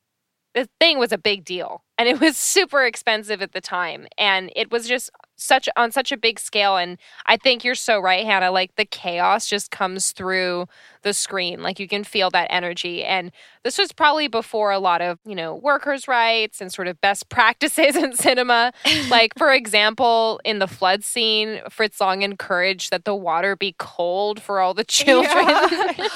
the 0.55 0.69
thing 0.81 0.99
was 0.99 1.13
a 1.13 1.19
big 1.19 1.45
deal 1.45 1.85
and 1.97 2.09
it 2.09 2.21
was 2.21 2.37
super 2.57 2.85
expensive 2.85 3.43
at 3.43 3.53
the 3.53 3.61
time 3.61 4.07
and 4.17 4.51
it 4.57 4.71
was 4.71 4.89
just 4.89 5.11
such 5.37 5.69
on 5.77 5.93
such 5.93 6.11
a 6.11 6.17
big 6.17 6.41
scale 6.41 6.77
and 6.77 6.99
i 7.27 7.37
think 7.37 7.63
you're 7.63 7.75
so 7.75 8.01
right 8.01 8.25
hannah 8.25 8.51
like 8.51 8.75
the 8.77 8.85
chaos 8.85 9.47
just 9.47 9.71
comes 9.71 10.11
through 10.13 10.67
the 11.03 11.13
screen 11.13 11.63
like 11.63 11.79
you 11.79 11.89
can 11.89 12.05
feel 12.05 12.31
that 12.31 12.47
energy 12.51 13.05
and 13.05 13.33
this 13.65 13.79
was 13.79 13.93
probably 13.93 14.29
before 14.29 14.71
a 14.71 14.79
lot 14.79 15.01
of 15.03 15.19
you 15.25 15.35
know 15.35 15.55
workers 15.55 16.09
rights 16.09 16.61
and 16.61 16.73
sort 16.73 16.89
of 16.89 17.01
best 17.01 17.29
practices 17.39 17.97
in 17.97 18.15
cinema. 18.15 18.73
Like 19.11 19.33
for 19.37 19.53
example 19.53 20.41
in 20.45 20.59
the 20.59 20.67
flood 20.67 21.05
scene 21.05 21.61
fritz 21.69 22.01
lang 22.01 22.23
encouraged 22.23 22.91
that 22.91 23.05
the 23.05 23.15
water 23.15 23.57
be 23.57 23.75
cold 23.79 24.41
for 24.41 24.61
all 24.61 24.75
the 24.75 24.85
children. 24.99 25.47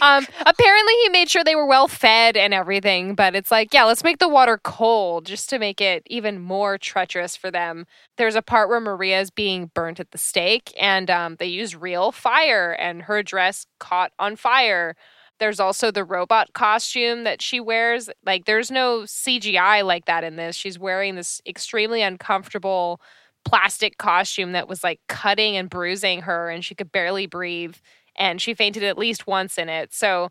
Um, 0.00 0.26
apparently 0.46 0.94
he 1.04 1.08
made 1.10 1.28
sure 1.30 1.44
they 1.44 1.54
were 1.54 1.66
well 1.66 1.86
fed 1.86 2.36
and 2.36 2.52
everything, 2.52 3.14
but 3.14 3.36
it's 3.36 3.50
like, 3.52 3.72
yeah, 3.72 3.84
let's 3.84 4.02
make 4.02 4.18
the 4.18 4.28
water 4.28 4.58
cold 4.64 5.26
just 5.26 5.48
to 5.50 5.58
make 5.60 5.80
it 5.80 6.02
even 6.06 6.40
more 6.40 6.76
treacherous 6.76 7.36
for 7.36 7.50
them. 7.50 7.86
There's 8.16 8.34
a 8.34 8.42
part 8.42 8.68
where 8.68 8.80
Maria 8.80 9.20
is 9.20 9.30
being 9.30 9.70
burnt 9.74 10.00
at 10.00 10.10
the 10.10 10.18
stake, 10.18 10.72
and 10.80 11.08
um, 11.10 11.36
they 11.38 11.46
use 11.46 11.76
real 11.76 12.10
fire, 12.10 12.72
and 12.72 13.02
her 13.02 13.22
dress 13.22 13.66
caught 13.78 14.12
on 14.22 14.36
fire. 14.36 14.94
There's 15.38 15.60
also 15.60 15.90
the 15.90 16.04
robot 16.04 16.52
costume 16.54 17.24
that 17.24 17.42
she 17.42 17.60
wears. 17.60 18.08
Like, 18.24 18.44
there's 18.44 18.70
no 18.70 19.02
CGI 19.02 19.84
like 19.84 20.04
that 20.06 20.24
in 20.24 20.36
this. 20.36 20.56
She's 20.56 20.78
wearing 20.78 21.16
this 21.16 21.40
extremely 21.46 22.02
uncomfortable 22.02 23.00
plastic 23.44 23.98
costume 23.98 24.52
that 24.52 24.68
was 24.68 24.84
like 24.84 25.00
cutting 25.08 25.56
and 25.56 25.68
bruising 25.68 26.22
her, 26.22 26.48
and 26.48 26.64
she 26.64 26.74
could 26.74 26.92
barely 26.92 27.26
breathe 27.26 27.74
and 28.16 28.40
she 28.40 28.54
fainted 28.54 28.82
at 28.84 28.98
least 28.98 29.26
once 29.26 29.58
in 29.58 29.68
it. 29.68 29.92
So, 29.92 30.28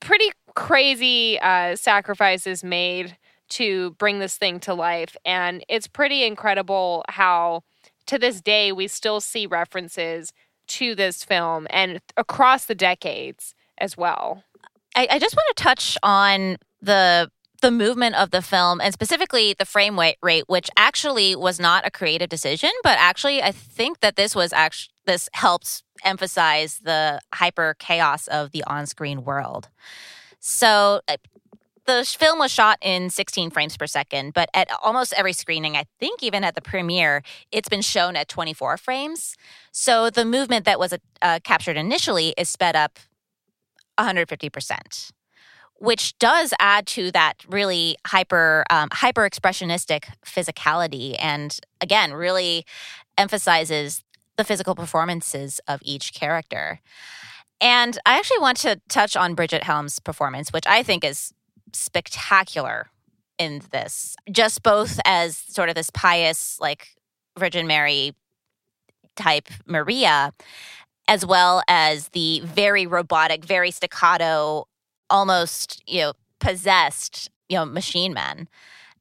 pretty 0.00 0.30
crazy 0.54 1.38
uh, 1.40 1.76
sacrifices 1.76 2.64
made 2.64 3.16
to 3.50 3.92
bring 3.92 4.18
this 4.18 4.36
thing 4.36 4.60
to 4.60 4.74
life. 4.74 5.16
And 5.24 5.64
it's 5.68 5.86
pretty 5.86 6.24
incredible 6.24 7.04
how, 7.08 7.62
to 8.06 8.18
this 8.18 8.40
day, 8.40 8.72
we 8.72 8.88
still 8.88 9.20
see 9.20 9.46
references 9.46 10.32
to 10.68 10.94
this 10.94 11.24
film 11.24 11.66
and 11.70 12.00
across 12.16 12.66
the 12.66 12.74
decades 12.74 13.54
as 13.78 13.96
well. 13.96 14.44
I, 14.94 15.08
I 15.10 15.18
just 15.18 15.36
want 15.36 15.56
to 15.56 15.62
touch 15.62 15.96
on 16.02 16.56
the 16.80 17.30
the 17.62 17.70
movement 17.70 18.16
of 18.16 18.32
the 18.32 18.42
film 18.42 18.80
and 18.80 18.92
specifically 18.92 19.54
the 19.56 19.64
frame 19.64 19.96
rate, 20.20 20.44
which 20.48 20.68
actually 20.76 21.36
was 21.36 21.60
not 21.60 21.86
a 21.86 21.92
creative 21.92 22.28
decision, 22.28 22.70
but 22.82 22.98
actually 22.98 23.40
I 23.40 23.52
think 23.52 24.00
that 24.00 24.16
this 24.16 24.34
was 24.34 24.52
actually 24.52 24.92
this 25.06 25.28
helps 25.32 25.82
emphasize 26.04 26.80
the 26.82 27.20
hyper 27.32 27.76
chaos 27.78 28.26
of 28.28 28.50
the 28.50 28.64
on 28.64 28.86
screen 28.86 29.24
world. 29.24 29.68
So 30.40 31.00
uh, 31.08 31.16
the 31.86 32.04
film 32.04 32.38
was 32.38 32.50
shot 32.50 32.78
in 32.80 33.10
16 33.10 33.50
frames 33.50 33.76
per 33.76 33.86
second, 33.86 34.34
but 34.34 34.48
at 34.54 34.68
almost 34.82 35.12
every 35.16 35.32
screening, 35.32 35.76
I 35.76 35.84
think 35.98 36.22
even 36.22 36.44
at 36.44 36.54
the 36.54 36.60
premiere, 36.60 37.22
it's 37.50 37.68
been 37.68 37.82
shown 37.82 38.16
at 38.16 38.28
24 38.28 38.76
frames. 38.76 39.36
So 39.72 40.10
the 40.10 40.24
movement 40.24 40.64
that 40.64 40.78
was 40.78 40.94
uh, 41.22 41.40
captured 41.42 41.76
initially 41.76 42.34
is 42.38 42.48
sped 42.48 42.76
up 42.76 42.98
150%, 43.98 45.10
which 45.76 46.16
does 46.18 46.54
add 46.60 46.86
to 46.88 47.10
that 47.12 47.34
really 47.48 47.96
hyper 48.06 48.64
um, 48.70 48.88
hyper 48.92 49.28
expressionistic 49.28 50.04
physicality, 50.24 51.16
and 51.18 51.58
again, 51.80 52.12
really 52.12 52.64
emphasizes 53.18 54.04
the 54.36 54.44
physical 54.44 54.74
performances 54.74 55.60
of 55.68 55.80
each 55.84 56.14
character. 56.14 56.80
And 57.60 57.98
I 58.06 58.18
actually 58.18 58.40
want 58.40 58.56
to 58.58 58.80
touch 58.88 59.16
on 59.16 59.34
Bridget 59.34 59.62
Helm's 59.62 60.00
performance, 60.00 60.52
which 60.52 60.66
I 60.66 60.82
think 60.82 61.04
is 61.04 61.32
spectacular 61.74 62.88
in 63.38 63.62
this. 63.70 64.16
Just 64.30 64.62
both 64.62 65.00
as 65.04 65.36
sort 65.36 65.68
of 65.68 65.74
this 65.74 65.90
pious, 65.90 66.58
like 66.60 66.96
Virgin 67.38 67.66
Mary 67.66 68.14
type 69.16 69.48
Maria, 69.66 70.32
as 71.08 71.26
well 71.26 71.62
as 71.68 72.08
the 72.08 72.40
very 72.40 72.86
robotic, 72.86 73.44
very 73.44 73.70
staccato, 73.70 74.66
almost, 75.10 75.82
you 75.86 76.00
know, 76.00 76.12
possessed, 76.38 77.30
you 77.48 77.56
know, 77.56 77.64
machine 77.64 78.12
men. 78.12 78.48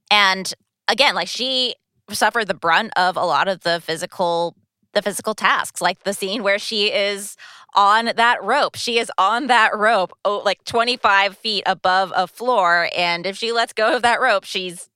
And 0.09 0.53
again, 0.87 1.15
like 1.15 1.27
she 1.27 1.75
suffered 2.09 2.47
the 2.47 2.53
brunt 2.53 2.91
of 2.97 3.15
a 3.15 3.23
lot 3.25 3.47
of 3.47 3.61
the 3.61 3.79
physical 3.79 4.55
the 4.93 5.01
physical 5.01 5.33
tasks, 5.33 5.79
like 5.79 6.03
the 6.03 6.13
scene 6.13 6.43
where 6.43 6.59
she 6.59 6.91
is 6.91 7.37
on 7.73 8.11
that 8.15 8.43
rope. 8.43 8.75
She 8.75 8.99
is 8.99 9.11
on 9.17 9.47
that 9.47 9.75
rope, 9.77 10.11
oh, 10.25 10.41
like 10.43 10.63
25 10.65 11.37
feet 11.37 11.63
above 11.65 12.11
a 12.15 12.27
floor. 12.27 12.89
And 12.95 13.25
if 13.25 13.37
she 13.37 13.51
lets 13.51 13.73
go 13.73 13.95
of 13.95 14.01
that 14.01 14.21
rope, 14.21 14.43
she's 14.43 14.89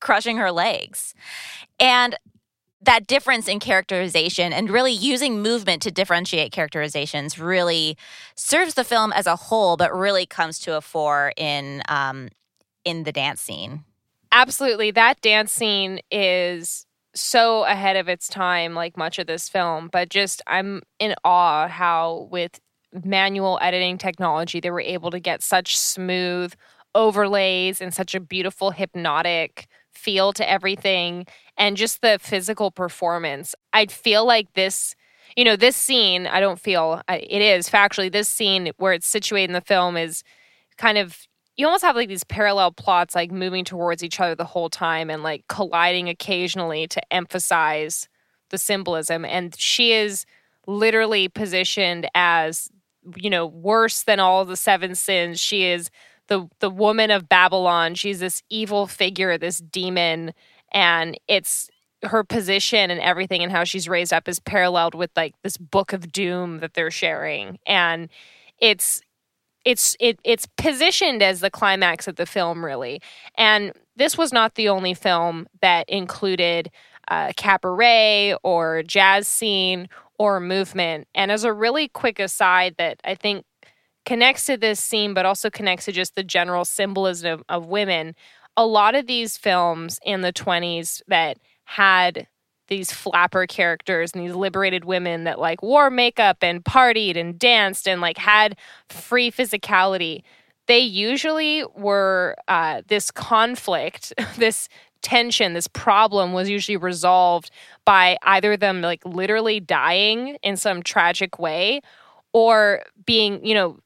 crushing 0.00 0.36
her 0.36 0.50
legs. 0.52 1.14
And 1.80 2.16
that 2.80 3.06
difference 3.06 3.48
in 3.48 3.58
characterization 3.58 4.52
and 4.52 4.70
really 4.70 4.92
using 4.92 5.42
movement 5.42 5.82
to 5.82 5.90
differentiate 5.90 6.52
characterizations 6.52 7.38
really 7.38 7.96
serves 8.34 8.74
the 8.74 8.84
film 8.84 9.12
as 9.12 9.26
a 9.26 9.36
whole, 9.36 9.76
but 9.76 9.94
really 9.94 10.26
comes 10.26 10.58
to 10.60 10.76
a 10.76 10.80
fore 10.80 11.32
in 11.36 11.82
um, 11.88 12.28
in 12.84 13.02
the 13.02 13.12
dance 13.12 13.40
scene. 13.40 13.84
Absolutely. 14.30 14.90
That 14.90 15.20
dance 15.20 15.52
scene 15.52 16.00
is 16.10 16.86
so 17.20 17.64
ahead 17.64 17.96
of 17.96 18.08
its 18.08 18.28
time, 18.28 18.74
like 18.74 18.96
much 18.96 19.18
of 19.18 19.26
this 19.26 19.48
film, 19.48 19.88
but 19.92 20.08
just 20.08 20.42
I'm 20.46 20.82
in 20.98 21.14
awe 21.24 21.68
how, 21.68 22.28
with 22.30 22.60
manual 23.04 23.58
editing 23.60 23.98
technology, 23.98 24.60
they 24.60 24.70
were 24.70 24.80
able 24.80 25.10
to 25.10 25.20
get 25.20 25.42
such 25.42 25.76
smooth 25.76 26.54
overlays 26.94 27.80
and 27.80 27.92
such 27.92 28.14
a 28.14 28.20
beautiful 28.20 28.70
hypnotic 28.70 29.66
feel 29.92 30.32
to 30.32 30.48
everything 30.48 31.26
and 31.56 31.76
just 31.76 32.00
the 32.00 32.18
physical 32.20 32.70
performance. 32.70 33.54
I 33.72 33.86
feel 33.86 34.24
like 34.24 34.54
this, 34.54 34.94
you 35.36 35.44
know, 35.44 35.56
this 35.56 35.76
scene, 35.76 36.26
I 36.26 36.40
don't 36.40 36.60
feel 36.60 37.02
it 37.08 37.42
is 37.42 37.68
factually 37.68 38.10
this 38.10 38.28
scene 38.28 38.70
where 38.78 38.92
it's 38.92 39.06
situated 39.06 39.50
in 39.50 39.54
the 39.54 39.60
film 39.60 39.96
is 39.96 40.22
kind 40.76 40.98
of 40.98 41.26
you 41.58 41.66
almost 41.66 41.84
have 41.84 41.96
like 41.96 42.08
these 42.08 42.24
parallel 42.24 42.70
plots 42.70 43.14
like 43.16 43.32
moving 43.32 43.64
towards 43.64 44.02
each 44.04 44.20
other 44.20 44.36
the 44.36 44.44
whole 44.44 44.70
time 44.70 45.10
and 45.10 45.24
like 45.24 45.44
colliding 45.48 46.08
occasionally 46.08 46.86
to 46.86 47.12
emphasize 47.12 48.08
the 48.50 48.58
symbolism. 48.58 49.24
And 49.24 49.54
she 49.58 49.92
is 49.92 50.24
literally 50.66 51.28
positioned 51.28 52.08
as 52.14 52.70
you 53.16 53.28
know 53.28 53.46
worse 53.46 54.04
than 54.04 54.20
all 54.20 54.44
the 54.44 54.56
seven 54.56 54.94
sins. 54.94 55.40
She 55.40 55.64
is 55.64 55.90
the 56.28 56.48
the 56.60 56.70
woman 56.70 57.10
of 57.10 57.28
babylon. 57.28 57.96
She's 57.96 58.20
this 58.20 58.42
evil 58.48 58.86
figure 58.86 59.36
this 59.36 59.58
demon. 59.58 60.32
And 60.72 61.18
it's 61.26 61.70
her 62.04 62.22
position 62.22 62.90
and 62.92 63.00
everything 63.00 63.42
and 63.42 63.50
how 63.50 63.64
she's 63.64 63.88
raised 63.88 64.12
up 64.12 64.28
is 64.28 64.38
paralleled 64.38 64.94
with 64.94 65.10
like 65.16 65.34
this 65.42 65.56
book 65.56 65.92
of 65.92 66.12
doom 66.12 66.58
that 66.58 66.74
they're 66.74 66.92
sharing. 66.92 67.58
And 67.66 68.08
it's 68.60 69.02
it's 69.64 69.96
it 70.00 70.18
it's 70.24 70.46
positioned 70.56 71.22
as 71.22 71.40
the 71.40 71.50
climax 71.50 72.08
of 72.08 72.16
the 72.16 72.26
film 72.26 72.64
really. 72.64 73.00
And 73.36 73.72
this 73.96 74.16
was 74.16 74.32
not 74.32 74.54
the 74.54 74.68
only 74.68 74.94
film 74.94 75.46
that 75.60 75.88
included 75.88 76.70
uh, 77.08 77.32
cabaret 77.36 78.36
or 78.42 78.82
jazz 78.82 79.26
scene 79.26 79.88
or 80.18 80.40
movement. 80.40 81.08
And 81.14 81.32
as 81.32 81.44
a 81.44 81.52
really 81.52 81.88
quick 81.88 82.18
aside 82.18 82.74
that 82.78 83.00
i 83.04 83.14
think 83.14 83.44
connects 84.04 84.46
to 84.46 84.56
this 84.56 84.80
scene 84.80 85.12
but 85.12 85.26
also 85.26 85.50
connects 85.50 85.84
to 85.84 85.92
just 85.92 86.14
the 86.14 86.22
general 86.22 86.64
symbolism 86.64 87.30
of, 87.32 87.42
of 87.48 87.66
women 87.66 88.14
a 88.58 88.66
lot 88.66 88.96
of 88.96 89.06
these 89.06 89.36
films 89.36 90.00
in 90.02 90.20
the 90.22 90.32
20s 90.32 91.00
that 91.06 91.38
had 91.64 92.26
these 92.68 92.92
flapper 92.92 93.46
characters 93.46 94.12
and 94.12 94.22
these 94.24 94.34
liberated 94.34 94.84
women 94.84 95.24
that 95.24 95.38
like 95.38 95.62
wore 95.62 95.90
makeup 95.90 96.38
and 96.42 96.64
partied 96.64 97.16
and 97.16 97.38
danced 97.38 97.88
and 97.88 98.00
like 98.00 98.18
had 98.18 98.56
free 98.88 99.30
physicality 99.30 100.22
they 100.66 100.78
usually 100.78 101.64
were 101.76 102.36
uh, 102.46 102.82
this 102.88 103.10
conflict 103.10 104.12
this 104.36 104.68
tension 105.00 105.54
this 105.54 105.68
problem 105.68 106.32
was 106.32 106.48
usually 106.48 106.76
resolved 106.76 107.50
by 107.84 108.16
either 108.22 108.56
them 108.56 108.82
like 108.82 109.04
literally 109.04 109.60
dying 109.60 110.36
in 110.42 110.56
some 110.56 110.82
tragic 110.82 111.38
way 111.38 111.80
or 112.32 112.82
being 113.06 113.44
you 113.44 113.54
know 113.54 113.78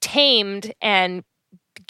tamed 0.00 0.72
and 0.80 1.24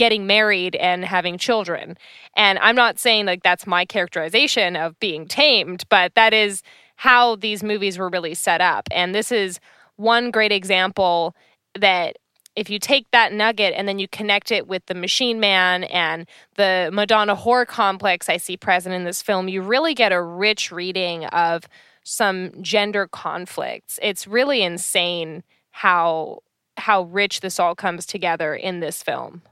getting 0.01 0.27
married 0.27 0.77
and 0.77 1.05
having 1.05 1.37
children. 1.37 1.95
And 2.35 2.59
I'm 2.61 2.75
not 2.75 2.99
saying 2.99 3.27
like 3.27 3.43
that's 3.43 3.67
my 3.67 3.85
characterization 3.85 4.75
of 4.75 4.99
being 4.99 5.29
tamed, 5.29 5.85
but 5.91 6.15
that 6.15 6.33
is 6.33 6.63
how 6.97 7.37
these 7.37 7.63
movies 7.63 7.99
were 7.99 8.09
really 8.09 8.33
set 8.33 8.63
up. 8.63 8.89
And 8.91 9.15
this 9.15 9.31
is 9.31 9.61
one 9.97 10.31
great 10.31 10.53
example 10.53 11.37
that 11.79 12.17
if 12.57 12.71
you 12.71 12.79
take 12.79 13.11
that 13.11 13.35
nugget 13.35 13.75
and 13.77 13.87
then 13.87 13.99
you 13.99 14.09
connect 14.09 14.51
it 14.51 14.67
with 14.67 14.87
the 14.87 14.95
machine 14.95 15.39
man 15.39 15.85
and 15.85 16.27
the 16.57 16.89
Madonna 16.95 17.37
whore 17.37 17.67
complex 17.67 18.31
I 18.31 18.39
see 18.39 18.57
present 18.57 18.95
in 18.95 19.05
this 19.05 19.21
film, 19.21 19.49
you 19.49 19.61
really 19.61 19.93
get 19.93 20.13
a 20.13 20.23
rich 20.23 20.73
reading 20.73 21.27
of 21.27 21.69
some 22.05 22.53
gender 22.63 23.07
conflicts. 23.07 23.99
It's 24.01 24.27
really 24.27 24.63
insane 24.63 25.43
how 25.73 26.39
how 26.79 27.03
rich 27.03 27.41
this 27.41 27.61
all 27.61 27.75
comes 27.75 28.07
together 28.07 28.55
in 28.55 28.81
this 28.81 29.03
film 29.03 29.43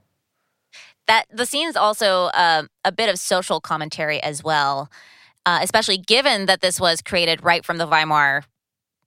that 1.09 1.25
the 1.33 1.47
scene 1.47 1.68
is 1.68 1.77
also 1.77 2.27
uh, 2.27 2.64
a 2.85 2.92
bit 2.92 3.09
of 3.09 3.18
social 3.18 3.61
commentary 3.61 4.23
as 4.23 4.44
well, 4.44 4.90
uh, 5.44 5.59
especially 5.62 5.99
given 5.99 6.47
that 6.47 6.61
this 6.61 6.79
was 6.79 7.03
created 7.03 7.42
right 7.42 7.64
from 7.64 7.79
the 7.79 7.87
Weimar, 7.87 8.44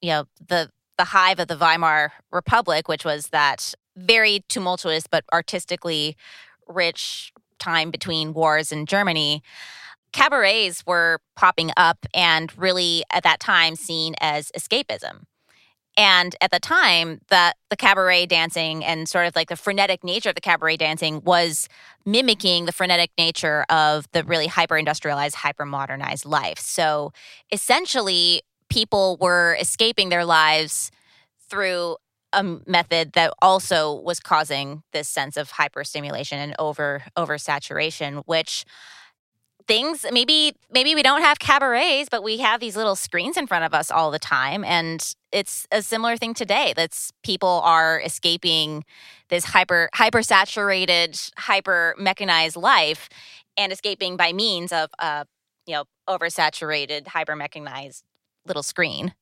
you 0.01 0.09
know, 0.09 0.25
the 0.45 0.69
the 0.97 1.05
hive 1.05 1.39
of 1.39 1.47
the 1.47 1.57
Weimar 1.57 2.11
Republic, 2.31 2.87
which 2.87 3.05
was 3.05 3.27
that 3.27 3.73
very 3.95 4.43
tumultuous 4.49 5.07
but 5.07 5.23
artistically 5.33 6.15
rich 6.67 7.31
time 7.59 7.89
between 7.91 8.33
wars 8.33 8.71
in 8.71 8.85
Germany. 8.85 9.41
Cabarets 10.13 10.83
were 10.85 11.19
popping 11.35 11.71
up 11.77 12.05
and 12.13 12.55
really 12.57 13.03
at 13.09 13.23
that 13.23 13.39
time 13.39 13.75
seen 13.75 14.13
as 14.19 14.51
escapism. 14.55 15.23
And 16.01 16.35
at 16.41 16.49
the 16.49 16.59
time, 16.59 17.21
that 17.27 17.57
the 17.69 17.77
cabaret 17.77 18.25
dancing 18.25 18.83
and 18.83 19.07
sort 19.07 19.27
of 19.27 19.35
like 19.35 19.49
the 19.49 19.55
frenetic 19.55 20.03
nature 20.03 20.29
of 20.29 20.35
the 20.35 20.41
cabaret 20.41 20.77
dancing 20.77 21.21
was 21.23 21.69
mimicking 22.07 22.65
the 22.65 22.71
frenetic 22.71 23.11
nature 23.19 23.67
of 23.69 24.11
the 24.11 24.23
really 24.23 24.47
hyper 24.47 24.79
industrialized, 24.79 25.35
hyper 25.35 25.63
modernized 25.63 26.25
life. 26.25 26.57
So 26.57 27.13
essentially, 27.51 28.41
people 28.67 29.17
were 29.21 29.55
escaping 29.59 30.09
their 30.09 30.25
lives 30.25 30.89
through 31.51 31.97
a 32.33 32.43
method 32.65 33.13
that 33.13 33.31
also 33.39 33.93
was 33.93 34.19
causing 34.19 34.81
this 34.93 35.07
sense 35.07 35.37
of 35.37 35.51
hyperstimulation 35.51 36.37
and 36.37 36.55
over 36.57 37.03
oversaturation, 37.15 38.23
which 38.25 38.65
things. 39.71 40.05
Maybe 40.11 40.53
maybe 40.69 40.95
we 40.95 41.03
don't 41.03 41.21
have 41.21 41.39
cabarets 41.39 42.09
but 42.09 42.23
we 42.23 42.37
have 42.39 42.59
these 42.59 42.75
little 42.75 42.95
screens 42.95 43.37
in 43.37 43.47
front 43.47 43.63
of 43.63 43.73
us 43.73 43.89
all 43.89 44.11
the 44.11 44.19
time. 44.19 44.65
And 44.65 45.01
it's 45.31 45.65
a 45.71 45.81
similar 45.81 46.17
thing 46.17 46.33
today. 46.33 46.73
That's 46.75 47.11
people 47.23 47.61
are 47.63 48.01
escaping 48.01 48.83
this 49.29 49.45
hyper 49.45 49.89
hyper 49.93 50.23
saturated 50.23 51.17
hyper 51.37 51.95
mechanized 51.97 52.57
life 52.57 53.07
and 53.55 53.71
escaping 53.71 54.17
by 54.17 54.33
means 54.33 54.73
of 54.73 54.89
a 54.99 55.25
you 55.65 55.73
know 55.73 55.85
oversaturated 56.09 57.07
hyper 57.07 57.35
mechanized 57.35 58.03
little 58.45 58.63
screen. 58.63 59.13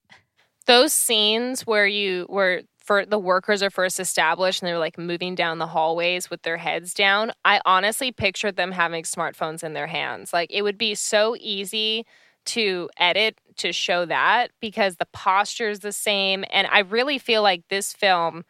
Those 0.66 0.94
scenes 0.94 1.62
where 1.68 1.88
you 1.88 2.26
where 2.28 2.64
the 3.10 3.20
workers 3.20 3.64
are 3.64 3.70
first 3.70 4.00
established 4.00 4.62
and 4.62 4.68
they're 4.68 4.80
like 4.80 4.98
moving 4.98 5.36
down 5.36 5.60
the 5.60 5.68
hallways 5.68 6.30
with 6.30 6.42
their 6.44 6.58
heads 6.58 6.94
down, 6.94 7.32
I 7.46 7.62
honestly 7.66 8.12
pictured 8.12 8.56
them 8.56 8.72
having 8.72 9.04
smartphones 9.04 9.64
in 9.64 9.74
their 9.74 9.88
hands. 9.88 10.34
Like 10.34 10.50
it 10.52 10.64
would 10.64 10.78
be 10.78 10.96
so 10.96 11.36
easy 11.40 12.06
to 12.48 12.90
edit 12.98 13.38
to 13.58 13.72
show 13.72 14.06
that 14.06 14.52
because 14.62 14.96
the 14.96 15.08
posture 15.14 15.70
is 15.70 15.80
the 15.80 15.92
same. 15.92 16.44
And 16.52 16.68
I 16.68 16.80
really 16.80 17.18
feel 17.20 17.44
like 17.44 17.64
this 17.70 17.94
film, 17.94 18.44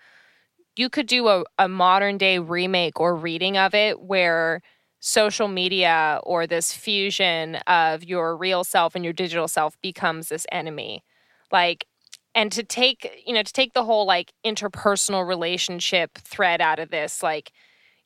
you 0.76 0.90
could 0.90 1.08
do 1.08 1.28
a, 1.28 1.44
a 1.58 1.68
modern 1.68 2.18
day 2.18 2.40
remake 2.40 3.00
or 3.00 3.16
reading 3.16 3.58
of 3.58 3.74
it 3.74 4.00
where 4.02 4.62
social 5.00 5.48
media 5.48 6.20
or 6.24 6.46
this 6.48 6.74
fusion 6.74 7.56
of 7.68 8.04
your 8.04 8.36
real 8.36 8.64
self 8.64 8.96
and 8.96 9.04
your 9.04 9.14
digital 9.14 9.48
self 9.48 9.76
becomes 9.82 10.30
this 10.30 10.46
enemy. 10.52 11.04
Like 11.52 11.86
and 12.40 12.54
to 12.54 12.64
take 12.64 13.22
you 13.26 13.34
know 13.34 13.44
to 13.44 13.52
take 13.52 13.74
the 13.74 13.84
whole 13.84 14.06
like 14.06 14.32
interpersonal 14.46 15.28
relationship 15.28 16.18
thread 16.20 16.62
out 16.62 16.80
of 16.80 16.90
this 16.90 17.22
like 17.22 17.52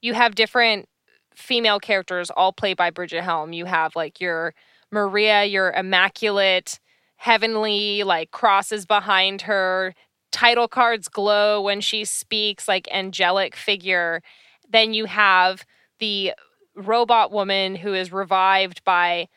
you 0.02 0.16
have 0.16 0.34
different 0.34 0.90
female 1.36 1.80
characters 1.80 2.32
all 2.32 2.52
played 2.52 2.78
by 2.78 2.90
Bridget 2.90 3.22
Helm. 3.22 3.54
You 3.54 3.66
have 3.66 3.96
like 3.96 4.20
your 4.20 4.56
Maria 4.92 5.46
your 5.46 5.72
immaculate 5.72 6.80
heavenly 7.18 8.04
like 8.04 8.32
crosses 8.32 8.88
behind 8.88 9.44
her 9.44 9.94
title 10.32 10.68
cards 10.68 11.08
glow 11.08 11.62
when 11.62 11.80
she 11.80 12.04
speaks 12.04 12.68
like 12.68 12.88
angelic 12.92 13.56
figure. 13.56 14.22
Then 14.68 14.96
you 14.96 15.06
have 15.06 15.64
the 16.00 16.34
robot 16.76 17.32
woman 17.32 17.76
who 17.76 17.94
is 17.94 18.12
revived 18.12 18.84
by 18.84 19.28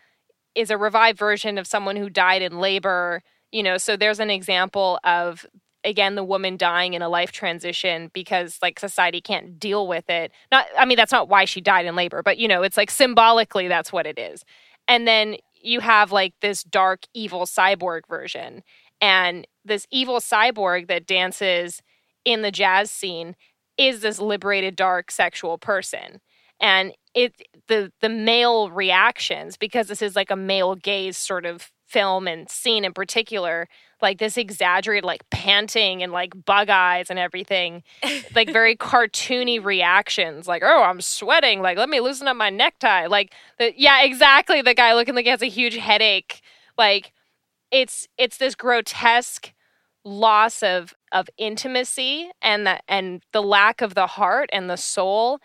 is 0.54 0.70
a 0.70 0.78
revived 0.78 1.18
version 1.18 1.58
of 1.58 1.66
someone 1.66 1.96
who 1.96 2.08
died 2.08 2.40
in 2.40 2.58
labor 2.60 3.22
you 3.52 3.62
know 3.62 3.78
so 3.78 3.96
there's 3.96 4.20
an 4.20 4.30
example 4.30 4.98
of 5.04 5.46
again 5.86 6.16
the 6.16 6.24
woman 6.24 6.56
dying 6.56 6.94
in 6.94 7.00
a 7.00 7.08
life 7.08 7.32
transition 7.32 8.10
because 8.12 8.58
like 8.60 8.78
society 8.78 9.20
can't 9.20 9.58
deal 9.58 9.86
with 9.86 10.10
it. 10.10 10.32
Not 10.50 10.66
I 10.76 10.84
mean 10.84 10.96
that's 10.96 11.12
not 11.12 11.28
why 11.28 11.46
she 11.46 11.60
died 11.60 11.86
in 11.86 11.96
labor, 11.96 12.22
but 12.22 12.38
you 12.38 12.48
know, 12.48 12.62
it's 12.62 12.76
like 12.76 12.90
symbolically 12.90 13.68
that's 13.68 13.92
what 13.92 14.06
it 14.06 14.18
is. 14.18 14.44
And 14.88 15.06
then 15.06 15.36
you 15.62 15.80
have 15.80 16.12
like 16.12 16.34
this 16.40 16.62
dark 16.64 17.04
evil 17.14 17.46
cyborg 17.46 18.06
version 18.08 18.62
and 19.00 19.46
this 19.64 19.86
evil 19.90 20.20
cyborg 20.20 20.88
that 20.88 21.06
dances 21.06 21.80
in 22.24 22.42
the 22.42 22.50
jazz 22.50 22.90
scene 22.90 23.36
is 23.78 24.00
this 24.00 24.18
liberated 24.18 24.74
dark 24.74 25.10
sexual 25.10 25.56
person 25.58 26.20
and 26.60 26.92
it 27.14 27.32
the 27.68 27.92
the 28.00 28.08
male 28.08 28.70
reactions 28.70 29.56
because 29.56 29.88
this 29.88 30.02
is 30.02 30.16
like 30.16 30.30
a 30.30 30.36
male 30.36 30.74
gaze 30.74 31.16
sort 31.16 31.46
of 31.46 31.70
film 31.96 32.28
and 32.28 32.50
scene 32.50 32.84
in 32.84 32.92
particular 32.92 33.66
like 34.02 34.18
this 34.18 34.36
exaggerated 34.36 35.02
like 35.02 35.28
panting 35.30 36.02
and 36.02 36.12
like 36.12 36.44
bug 36.44 36.68
eyes 36.68 37.08
and 37.08 37.18
everything 37.18 37.82
like 38.34 38.52
very 38.52 38.76
cartoony 38.76 39.64
reactions 39.64 40.46
like 40.46 40.62
oh 40.62 40.82
i'm 40.82 41.00
sweating 41.00 41.62
like 41.62 41.78
let 41.78 41.88
me 41.88 41.98
loosen 42.00 42.28
up 42.28 42.36
my 42.36 42.50
necktie 42.50 43.06
like 43.06 43.32
the, 43.58 43.72
yeah 43.78 44.02
exactly 44.02 44.60
the 44.60 44.74
guy 44.74 44.92
looking 44.92 45.14
like 45.14 45.24
he 45.24 45.30
has 45.30 45.40
a 45.40 45.46
huge 45.46 45.76
headache 45.76 46.42
like 46.76 47.12
it's 47.70 48.06
it's 48.18 48.36
this 48.36 48.54
grotesque 48.54 49.54
loss 50.04 50.62
of 50.62 50.92
of 51.12 51.30
intimacy 51.38 52.30
and 52.42 52.66
the 52.66 52.78
and 52.88 53.22
the 53.32 53.42
lack 53.42 53.80
of 53.80 53.94
the 53.94 54.06
heart 54.06 54.50
and 54.52 54.68
the 54.68 54.76
soul 54.76 55.40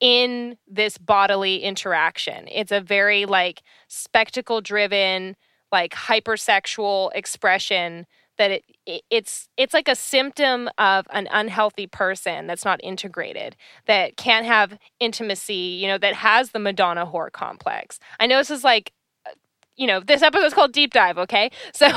in 0.00 0.58
this 0.68 0.98
bodily 0.98 1.62
interaction. 1.62 2.46
It's 2.52 2.72
a 2.72 2.80
very 2.80 3.24
like 3.24 3.62
spectacle 3.88 4.60
driven, 4.60 5.34
like 5.74 5.92
hypersexual 5.92 7.10
expression 7.16 8.06
that 8.38 8.52
it, 8.52 8.64
it, 8.86 9.02
it's 9.10 9.48
it's 9.56 9.74
like 9.74 9.88
a 9.88 9.96
symptom 9.96 10.70
of 10.78 11.04
an 11.10 11.28
unhealthy 11.32 11.88
person 11.88 12.46
that's 12.46 12.64
not 12.64 12.78
integrated 12.84 13.56
that 13.86 14.16
can't 14.16 14.46
have 14.46 14.78
intimacy 15.00 15.76
you 15.80 15.88
know 15.88 15.98
that 15.98 16.14
has 16.14 16.52
the 16.52 16.60
madonna 16.60 17.04
whore 17.04 17.30
complex 17.30 17.98
i 18.20 18.26
know 18.26 18.38
this 18.38 18.50
is 18.50 18.62
like 18.62 18.92
uh, 19.26 19.30
you 19.76 19.88
know, 19.88 19.98
this 19.98 20.22
episode 20.22 20.46
is 20.46 20.54
called 20.54 20.72
Deep 20.72 20.92
Dive, 20.92 21.18
okay? 21.18 21.50
So, 21.74 21.88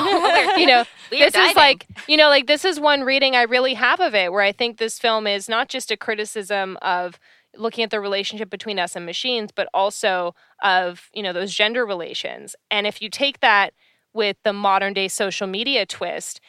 you 0.58 0.66
know, 0.66 0.84
this 1.12 1.34
diving. 1.34 1.52
is 1.52 1.56
like, 1.56 1.88
you 2.08 2.18
know, 2.18 2.28
like 2.28 2.48
this 2.48 2.66
is 2.66 2.80
one 2.80 3.02
reading 3.02 3.36
I 3.36 3.44
really 3.44 3.76
have 3.76 4.00
of 4.00 4.16
it 4.16 4.32
where 4.32 4.42
I 4.42 4.52
think 4.52 4.80
this 4.80 4.98
film 4.98 5.28
is 5.28 5.48
not 5.48 5.70
just 5.70 5.92
a 5.92 5.98
criticism 5.98 6.80
of 6.82 7.20
looking 7.56 7.84
at 7.84 7.92
the 7.92 8.00
relationship 8.00 8.50
between 8.50 8.80
us 8.80 8.96
and 8.96 9.06
machines, 9.06 9.52
but 9.56 9.70
also 9.76 10.34
of, 10.62 11.10
you 11.14 11.24
know, 11.24 11.34
those 11.34 11.54
gender 11.54 11.86
relations. 11.86 12.56
And 12.72 12.88
if 12.88 13.02
you 13.02 13.10
take 13.10 13.40
that 13.42 13.74
with 14.14 14.38
the 14.44 14.54
modern 14.54 14.94
day 14.94 15.08
social 15.08 15.48
media 15.48 15.86
twist, 15.86 16.40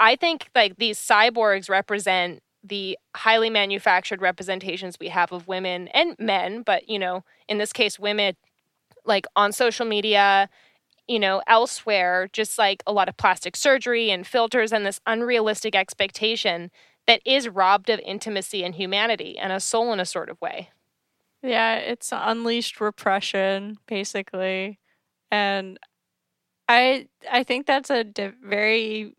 I 0.00 0.16
think 0.16 0.48
like 0.54 0.76
these 0.76 0.98
cyborgs 0.98 1.68
represent 1.68 2.42
the 2.62 2.98
highly 3.14 3.50
manufactured 3.50 4.22
representations 4.22 4.96
we 4.98 5.08
have 5.08 5.32
of 5.32 5.46
women 5.46 5.88
and 5.88 6.16
men, 6.18 6.62
but, 6.62 6.88
you 6.88 6.98
know, 6.98 7.22
in 7.48 7.58
this 7.58 7.72
case, 7.72 7.98
women 7.98 8.34
like 9.04 9.26
on 9.36 9.52
social 9.52 9.84
media, 9.84 10.48
you 11.06 11.20
know, 11.20 11.42
elsewhere, 11.46 12.28
just 12.32 12.58
like 12.58 12.82
a 12.86 12.92
lot 12.92 13.08
of 13.08 13.16
plastic 13.18 13.54
surgery 13.54 14.10
and 14.10 14.26
filters 14.26 14.72
and 14.72 14.86
this 14.86 15.00
unrealistic 15.06 15.74
expectation 15.74 16.70
that 17.06 17.20
is 17.26 17.48
robbed 17.48 17.90
of 17.90 18.00
intimacy 18.00 18.64
and 18.64 18.74
humanity 18.76 19.38
and 19.38 19.52
a 19.52 19.60
soul 19.60 19.92
in 19.92 20.00
a 20.00 20.06
sort 20.06 20.30
of 20.30 20.40
way. 20.40 20.70
Yeah, 21.44 21.76
it's 21.76 22.10
unleashed 22.12 22.80
repression 22.80 23.78
basically. 23.86 24.80
And 25.30 25.78
I 26.68 27.08
I 27.30 27.44
think 27.44 27.66
that's 27.66 27.90
a 27.90 28.04
very 28.42 29.14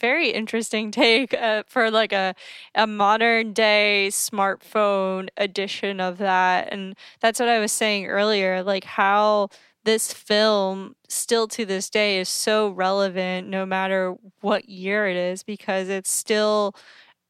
very 0.00 0.30
interesting 0.30 0.90
take 0.92 1.34
uh, 1.34 1.62
for 1.66 1.90
like 1.90 2.12
a 2.12 2.34
a 2.74 2.86
modern 2.86 3.52
day 3.52 4.08
smartphone 4.10 5.28
edition 5.36 6.00
of 6.00 6.18
that 6.18 6.68
and 6.72 6.96
that's 7.20 7.40
what 7.40 7.48
I 7.48 7.58
was 7.60 7.72
saying 7.72 8.06
earlier 8.06 8.62
like 8.62 8.84
how 8.84 9.48
this 9.84 10.12
film 10.12 10.96
still 11.08 11.48
to 11.48 11.64
this 11.64 11.88
day 11.90 12.18
is 12.20 12.28
so 12.28 12.70
relevant 12.70 13.48
no 13.48 13.64
matter 13.64 14.14
what 14.40 14.68
year 14.68 15.08
it 15.08 15.16
is 15.16 15.42
because 15.42 15.88
it's 15.88 16.10
still 16.10 16.74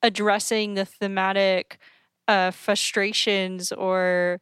addressing 0.03 0.75
the 0.75 0.85
thematic 0.85 1.79
uh, 2.29 2.53
frustrations 2.53 3.73
or 3.73 4.41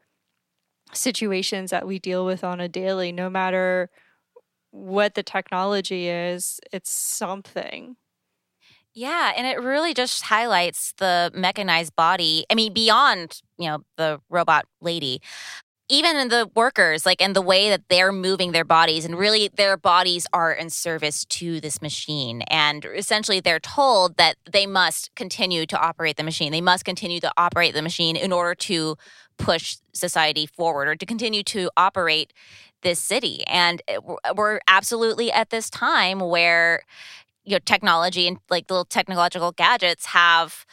situations 0.93 1.71
that 1.71 1.87
we 1.87 1.99
deal 1.99 2.25
with 2.27 2.45
on 2.45 2.61
a 2.61 2.69
daily 2.69 3.13
no 3.13 3.29
matter 3.31 3.91
what 4.73 5.15
the 5.15 5.23
technology 5.23 6.09
is 6.09 6.61
it's 6.73 6.91
something 6.91 7.97
yeah, 8.95 9.33
and 9.37 9.47
it 9.47 9.61
really 9.61 9.93
just 9.93 10.23
highlights 10.25 10.95
the 10.99 11.31
mechanized 11.35 11.95
body. 11.97 12.47
I 12.51 12.55
mean, 12.55 12.73
beyond, 12.73 13.43
you 13.59 13.69
know, 13.69 13.81
the 13.99 14.21
robot 14.31 14.65
lady, 14.81 15.21
even 15.89 16.17
in 16.17 16.29
the 16.29 16.51
workers, 16.55 17.07
like, 17.07 17.23
and 17.23 17.35
the 17.37 17.43
way 17.43 17.69
that 17.69 17.83
they're 17.89 18.13
moving 18.13 18.53
their 18.53 18.65
bodies, 18.65 19.05
and 19.05 19.17
really 19.17 19.49
their 19.55 19.77
bodies 19.77 20.27
are 20.33 20.53
in 20.53 20.71
service 20.71 21.25
to 21.27 21.61
this 21.61 21.81
machine. 21.81 22.43
And 22.43 22.85
essentially, 22.85 23.41
they're 23.41 23.61
told 23.61 24.17
that 24.17 24.37
they 24.51 24.67
must 24.67 25.15
continue 25.15 25.65
to 25.67 25.79
operate 25.79 26.17
the 26.17 26.25
machine. 26.25 26.51
They 26.51 26.61
must 26.61 26.85
continue 26.85 27.21
to 27.21 27.33
operate 27.37 27.75
the 27.75 27.83
machine 27.83 28.17
in 28.17 28.33
order 28.33 28.55
to 28.55 28.97
push 29.39 29.77
society 29.93 30.47
forward 30.47 30.89
or 30.89 30.97
to 30.97 31.07
continue 31.07 31.43
to 31.45 31.71
operate 31.77 32.33
this 32.83 32.99
city. 32.99 33.45
And 33.47 33.81
eh, 33.87 33.99
we're 34.35 34.61
absolutely 34.67 35.31
at 35.31 35.51
this 35.51 35.71
time 35.71 36.21
where 36.21 36.83
you 37.45 37.53
know 37.53 37.59
technology 37.65 38.27
and 38.27 38.39
like 38.51 38.71
little 38.71 38.85
technological 38.85 39.53
gadgets 39.53 40.07
have 40.07 40.67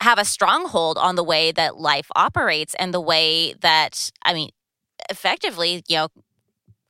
have 0.00 0.18
a 0.18 0.24
stronghold 0.24 0.96
on 0.96 1.16
the 1.16 1.24
way 1.24 1.50
that 1.52 1.76
life 1.76 2.08
operates 2.14 2.74
and 2.76 2.94
the 2.94 3.00
way 3.00 3.54
that 3.60 4.10
i 4.22 4.32
mean 4.32 4.50
effectively 5.10 5.82
you 5.88 5.96
know 5.96 6.08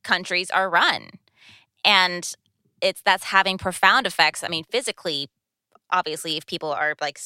countries 0.08 0.50
are 0.50 0.70
run. 0.70 1.10
And 1.84 2.32
it's 2.80 3.02
that's 3.02 3.24
having 3.24 3.58
profound 3.58 4.06
effects. 4.06 4.42
I 4.42 4.48
mean 4.48 4.64
physically 4.64 5.28
obviously 5.90 6.36
if 6.36 6.46
people 6.46 6.70
are 6.72 6.94
like 7.00 7.18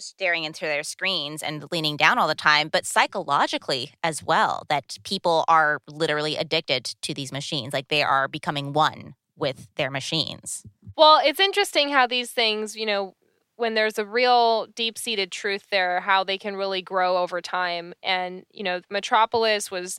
staring 0.00 0.44
into 0.44 0.64
their 0.64 0.82
screens 0.82 1.42
and 1.42 1.66
leaning 1.72 1.96
down 1.96 2.18
all 2.18 2.28
the 2.28 2.34
time 2.34 2.68
but 2.68 2.86
psychologically 2.86 3.92
as 4.02 4.22
well 4.22 4.64
that 4.68 4.96
people 5.02 5.44
are 5.48 5.80
literally 5.88 6.36
addicted 6.36 6.84
to 7.02 7.12
these 7.12 7.32
machines 7.32 7.72
like 7.72 7.88
they 7.88 8.02
are 8.02 8.28
becoming 8.28 8.72
one 8.72 9.14
with 9.36 9.68
their 9.76 9.90
machines. 9.90 10.64
Well, 10.96 11.20
it's 11.24 11.40
interesting 11.40 11.90
how 11.90 12.06
these 12.08 12.32
things, 12.32 12.76
you 12.76 12.86
know, 12.86 13.14
when 13.58 13.74
there's 13.74 13.98
a 13.98 14.06
real 14.06 14.66
deep 14.68 14.96
seated 14.96 15.32
truth 15.32 15.66
there, 15.70 16.00
how 16.00 16.24
they 16.24 16.38
can 16.38 16.56
really 16.56 16.80
grow 16.82 17.18
over 17.18 17.40
time. 17.40 17.92
And, 18.02 18.44
you 18.52 18.62
know, 18.62 18.80
Metropolis 18.90 19.70
was 19.70 19.98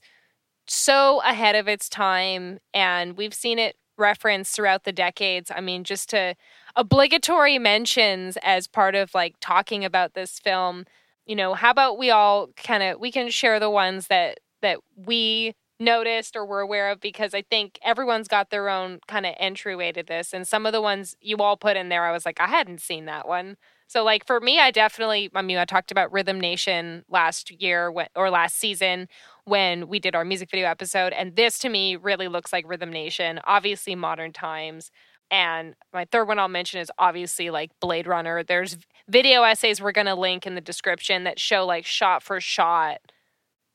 so 0.68 1.22
ahead 1.22 1.56
of 1.56 1.68
its 1.68 1.90
time, 1.90 2.60
and 2.74 3.18
we've 3.18 3.34
seen 3.34 3.60
it 3.60 3.76
referenced 3.98 4.56
throughout 4.56 4.86
the 4.86 4.92
decades. 4.94 5.52
I 5.56 5.62
mean, 5.62 5.84
just 5.84 6.10
to 6.12 6.36
obligatory 6.76 7.60
mentions 7.60 8.38
as 8.44 8.68
part 8.68 8.96
of 8.96 9.14
like 9.14 9.36
talking 9.42 9.84
about 9.86 10.14
this 10.14 10.40
film, 10.40 10.86
you 11.26 11.36
know, 11.36 11.54
how 11.54 11.72
about 11.72 11.98
we 11.98 12.12
all 12.12 12.48
kind 12.58 12.84
of 12.84 13.00
we 13.00 13.12
can 13.12 13.30
share 13.30 13.60
the 13.60 13.70
ones 13.70 14.08
that 14.08 14.40
that 14.62 14.80
we 14.96 15.54
noticed 15.80 16.36
or 16.36 16.46
were 16.46 16.60
aware 16.60 16.90
of 16.92 17.00
because 17.00 17.34
I 17.34 17.42
think 17.42 17.80
everyone's 17.84 18.28
got 18.28 18.50
their 18.50 18.70
own 18.70 19.00
kind 19.08 19.26
of 19.26 19.34
entryway 19.38 19.92
to 19.94 20.04
this. 20.04 20.34
And 20.34 20.48
some 20.48 20.66
of 20.66 20.74
the 20.74 20.82
ones 20.82 21.16
you 21.22 21.38
all 21.38 21.58
put 21.58 21.78
in 21.78 21.90
there, 21.90 22.06
I 22.06 22.12
was 22.12 22.26
like, 22.26 22.40
I 22.40 22.48
hadn't 22.48 22.82
seen 22.82 23.06
that 23.06 23.28
one. 23.28 23.58
So, 23.88 24.04
like 24.04 24.28
for 24.28 24.40
me, 24.40 24.60
I 24.60 24.70
definitely, 24.70 25.32
I 25.34 25.42
mean, 25.42 25.58
I 25.58 25.66
talked 25.66 25.92
about 25.92 26.12
Rhythm 26.12 26.40
Nation 26.40 27.04
last 27.10 27.50
year 27.50 27.92
or 28.16 28.30
last 28.30 28.58
season 28.58 29.08
when 29.46 29.88
we 29.88 30.00
did 30.00 30.16
our 30.16 30.24
music 30.24 30.52
video 30.52 30.68
episode. 30.68 31.12
And 31.14 31.36
this 31.36 31.58
to 31.60 31.70
me 31.70 31.96
really 31.96 32.28
looks 32.28 32.54
like 32.54 32.70
Rhythm 32.70 32.92
Nation, 32.92 33.40
obviously 33.46 33.96
modern 33.96 34.32
times. 34.32 34.92
And 35.32 35.76
my 35.92 36.06
third 36.06 36.28
one 36.28 36.38
I'll 36.40 36.48
mention 36.48 36.82
is 36.82 36.92
obviously 37.00 37.50
like 37.50 37.72
Blade 37.80 38.06
Runner. 38.06 38.44
There's 38.44 38.78
video 39.08 39.44
essays 39.44 39.82
we're 39.82 39.92
going 39.92 40.08
to 40.08 40.16
link 40.16 40.46
in 40.46 40.56
the 40.56 40.62
description 40.62 41.24
that 41.24 41.40
show 41.40 41.66
like 41.66 41.86
shot 41.86 42.22
for 42.22 42.40
shot 42.40 43.00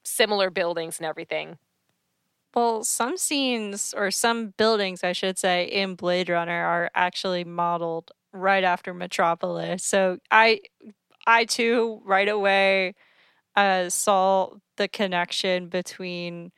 similar 0.04 0.50
buildings 0.50 0.98
and 0.98 1.06
everything. 1.06 1.58
Well, 2.54 2.84
some 2.84 3.16
scenes 3.16 3.94
or 3.96 4.10
some 4.10 4.54
buildings, 4.56 5.02
I 5.02 5.12
should 5.12 5.38
say, 5.38 5.64
in 5.64 5.96
Blade 5.96 6.28
Runner 6.28 6.64
are 6.64 6.90
actually 6.94 7.44
modeled 7.44 8.12
right 8.32 8.62
after 8.62 8.94
Metropolis. 8.94 9.84
So 9.84 10.18
I, 10.30 10.60
I 11.26 11.46
too, 11.46 12.00
right 12.04 12.28
away, 12.28 12.94
uh, 13.56 13.88
saw 13.90 14.50
the 14.76 14.88
connection 14.88 15.68
between 15.68 16.52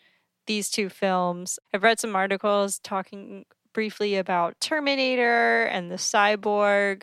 these 0.46 0.70
two 0.70 0.88
films. 0.90 1.58
I've 1.74 1.82
read 1.82 2.00
some 2.00 2.16
articles 2.16 2.78
talking 2.80 3.44
briefly 3.74 4.16
about 4.16 4.60
Terminator 4.60 5.64
and 5.64 5.90
the 5.90 5.96
cyborg. 5.96 7.02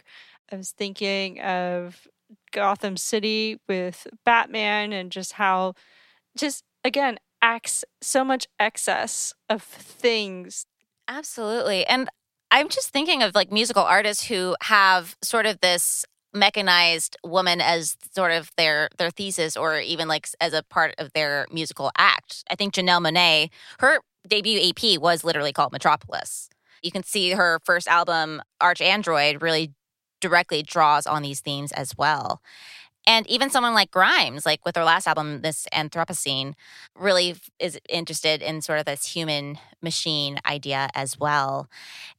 I 0.52 0.58
was 0.58 0.72
thinking 0.72 1.42
of 1.42 2.08
Gotham 2.52 2.98
City 2.98 3.60
with 3.68 4.08
Batman 4.26 4.94
and 4.94 5.12
just 5.12 5.34
how, 5.34 5.76
just 6.38 6.64
again, 6.84 7.20
ex- 7.44 7.86
so 8.02 8.24
much 8.24 8.48
excess 8.60 9.34
of 9.50 9.62
things. 9.62 10.66
Absolutely. 11.08 11.86
And 11.86 12.10
I'm 12.50 12.70
just 12.70 12.90
thinking 12.90 13.22
of 13.22 13.36
like 13.36 13.52
musical 13.52 13.84
artists 13.84 14.26
who 14.26 14.56
have 14.62 15.16
sort 15.22 15.46
of 15.46 15.60
this 15.60 16.06
mechanized 16.34 17.16
woman 17.24 17.62
as 17.62 17.96
sort 18.16 18.32
of 18.32 18.50
their 18.58 18.90
their 18.98 19.12
thesis 19.12 19.56
or 19.56 19.80
even 19.80 20.08
like 20.08 20.28
as 20.42 20.54
a 20.54 20.64
part 20.64 20.96
of 20.98 21.14
their 21.14 21.46
musical 21.52 21.92
act. 21.98 22.44
I 22.50 22.56
think 22.56 22.74
Janelle 22.74 23.02
Monáe, 23.02 23.50
her 23.80 24.00
debut 24.28 24.60
EP 24.60 25.00
was 25.00 25.24
literally 25.24 25.54
called 25.54 25.72
Metropolis. 25.72 26.50
You 26.82 26.92
can 26.92 27.04
see 27.04 27.32
her 27.32 27.60
first 27.64 27.88
album 27.88 28.42
ArchAndroid, 28.62 29.42
really 29.42 29.74
directly 30.20 30.64
draws 30.64 31.06
on 31.06 31.22
these 31.22 31.42
themes 31.42 31.72
as 31.74 31.98
well. 31.98 32.42
And 33.06 33.28
even 33.28 33.50
someone 33.50 33.74
like 33.74 33.92
Grimes, 33.92 34.46
like 34.46 34.66
with 34.66 34.76
her 34.76 34.84
last 34.84 35.08
album, 35.08 35.42
Miss 35.42 35.68
Anthropocene, 35.74 36.54
really 36.98 37.36
is 37.60 37.80
interested 37.90 38.42
in 38.42 38.62
sort 38.62 38.80
of 38.80 38.86
this 38.86 39.06
human 39.08 39.60
machine 39.82 40.40
idea 40.46 40.90
as 40.96 41.20
well. 41.20 41.68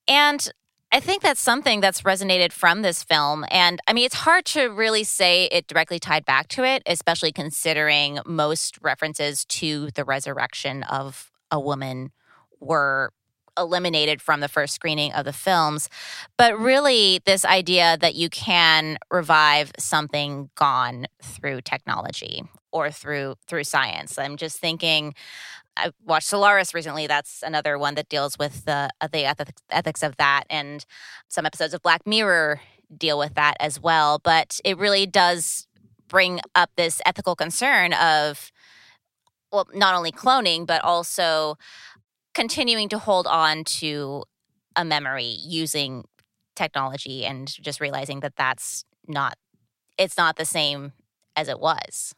And 0.07 0.47
I 0.93 1.01
think 1.01 1.23
that's 1.23 1.41
something 1.41 1.81
that's 1.81 2.03
resonated 2.03 2.53
from 2.53 2.83
this 2.83 3.03
film. 3.03 3.45
And 3.51 3.81
I 3.89 3.93
mean, 3.93 4.05
it's 4.05 4.15
hard 4.15 4.45
to 4.47 4.69
really 4.69 5.03
say 5.03 5.47
it 5.47 5.67
directly 5.67 5.99
tied 5.99 6.25
back 6.25 6.47
to 6.49 6.65
it, 6.65 6.85
especially 6.87 7.33
considering 7.33 8.21
most 8.25 8.79
references 8.81 9.45
to 9.47 9.91
the 9.97 10.05
resurrection 10.05 10.85
of 10.85 11.33
a 11.51 11.59
woman 11.59 12.13
were 12.61 13.11
eliminated 13.59 14.21
from 14.21 14.41
the 14.41 14.49
first 14.49 14.75
screening 14.75 15.13
of 15.13 15.25
the 15.25 15.33
films. 15.33 15.89
But 16.37 16.59
really, 16.59 17.21
this 17.25 17.45
idea 17.45 17.97
that 18.01 18.15
you 18.15 18.29
can 18.29 18.99
revive 19.11 19.73
something 19.79 20.51
gone 20.55 21.07
through 21.23 21.63
technology 21.63 22.45
or 22.73 22.91
through 22.91 23.37
through 23.47 23.65
science. 23.65 24.19
I'm 24.19 24.37
just 24.37 24.59
thinking 24.59 25.15
I 25.77 25.91
watched 26.05 26.29
Solaris 26.29 26.75
recently. 26.75 27.07
That's 27.07 27.43
another 27.43 27.79
one 27.79 27.95
that 27.95 28.09
deals 28.09 28.39
with 28.39 28.65
the 28.65 28.91
uh, 29.01 29.09
the 29.09 29.25
ethics 29.71 30.03
of 30.03 30.17
that, 30.17 30.45
and 30.51 30.85
some 31.29 31.47
episodes 31.47 31.75
of 31.75 31.83
Black 31.83 32.07
Mirror 32.07 32.61
deal 32.97 33.19
with 33.19 33.35
that 33.35 33.57
as 33.61 33.81
well. 33.81 34.21
But 34.23 34.61
it 34.65 34.79
really 34.79 35.07
does 35.07 35.67
bring 36.09 36.41
up 36.55 36.71
this 36.77 37.01
ethical 37.07 37.35
concern 37.35 37.93
of, 37.95 38.53
well, 39.51 39.67
not 39.75 39.95
only 39.95 40.13
cloning 40.13 40.67
but 40.67 40.85
also 40.85 41.57
continuing 42.35 42.89
to 42.91 42.99
hold 42.99 43.27
on 43.27 43.65
to 43.65 44.25
a 44.77 44.85
memory 44.85 45.37
using 45.41 46.05
technology 46.57 47.25
and 47.25 47.49
just 47.63 47.81
realizing 47.81 48.21
that 48.21 48.37
that's 48.37 48.85
not 49.07 49.37
it's 49.97 50.17
not 50.17 50.37
the 50.37 50.45
same 50.45 50.93
as 51.37 51.49
it 51.49 51.61
was. 51.61 52.15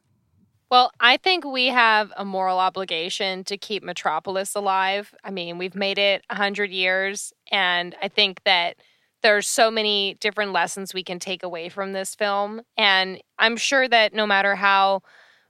Well, 0.71 0.91
I 0.99 1.17
think 1.17 1.45
we 1.45 1.67
have 1.67 2.13
a 2.17 2.25
moral 2.25 2.59
obligation 2.59 3.45
to 3.45 3.57
keep 3.57 3.85
Metropolis 3.85 4.55
alive. 4.55 5.15
I 5.23 5.31
mean, 5.31 5.59
we've 5.59 5.77
made 5.77 5.99
it 5.99 6.25
100 6.29 6.71
years, 6.71 7.33
and 7.53 7.95
I 8.03 8.09
think 8.09 8.43
that 8.45 8.77
there's 9.23 9.47
so 9.47 9.71
many 9.71 10.17
different 10.21 10.53
lessons 10.53 10.93
we 10.93 11.05
can 11.05 11.19
take 11.19 11.43
away 11.43 11.69
from 11.69 11.93
this 11.93 12.15
film. 12.15 12.63
And 12.77 13.21
I'm 13.39 13.57
sure 13.57 13.87
that 13.89 14.13
no 14.13 14.27
matter 14.27 14.57
how 14.57 15.03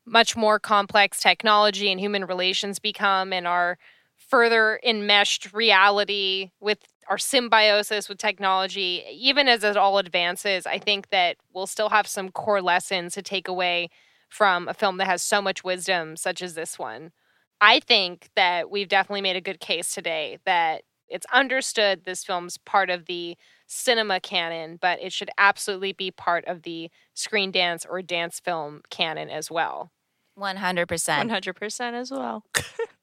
much 0.05 0.37
more 0.37 0.59
complex 0.59 1.21
technology 1.21 1.91
and 1.91 1.99
human 1.99 2.25
relations 2.27 2.79
become 2.79 3.33
and 3.33 3.47
our 3.47 3.79
further 4.17 4.81
enmeshed 4.85 5.53
reality 5.53 6.51
with 6.61 6.79
our 7.09 7.19
symbiosis 7.19 8.09
with 8.09 8.19
technology, 8.19 9.05
even 9.13 9.49
as 9.49 9.63
it 9.63 9.77
all 9.77 9.99
advances, 9.99 10.67
I 10.67 10.79
think 10.79 11.11
that 11.11 11.37
we'll 11.53 11.67
still 11.67 11.91
have 11.91 12.07
some 12.07 12.31
core 12.31 12.63
lessons 12.63 13.15
to 13.15 13.23
take 13.23 13.49
away 13.49 13.91
from 14.29 14.69
a 14.69 14.75
film 14.75 14.97
that 14.97 15.07
has 15.07 15.23
so 15.23 15.41
much 15.41 15.63
wisdom, 15.63 16.17
such 16.17 16.43
as 16.43 16.55
this 16.55 16.79
one. 16.79 17.13
I 17.61 17.81
think 17.81 18.29
that 18.37 18.71
we've 18.71 18.89
definitely 18.89 19.23
made 19.23 19.37
a 19.37 19.41
good 19.41 19.61
case 19.61 19.95
today 19.95 20.39
that 20.45 20.83
it's 21.09 21.27
understood 21.33 22.05
this 22.05 22.25
film's 22.25 22.59
part 22.59 22.91
of 22.91 23.07
the 23.07 23.37
cinema 23.67 24.21
canon, 24.21 24.79
but 24.81 25.01
it 25.01 25.13
should 25.13 25.31
absolutely 25.39 25.93
be 25.93 26.11
part 26.11 26.45
of 26.47 26.63
the 26.63 26.91
screen 27.15 27.51
dance 27.51 27.87
or 27.89 28.03
dance 28.03 28.41
film 28.41 28.83
canon 28.91 29.31
as 29.31 29.51
well. 29.51 29.91
100%. 30.39 30.87
100% 30.87 31.95
as 31.95 32.11
well. 32.11 32.45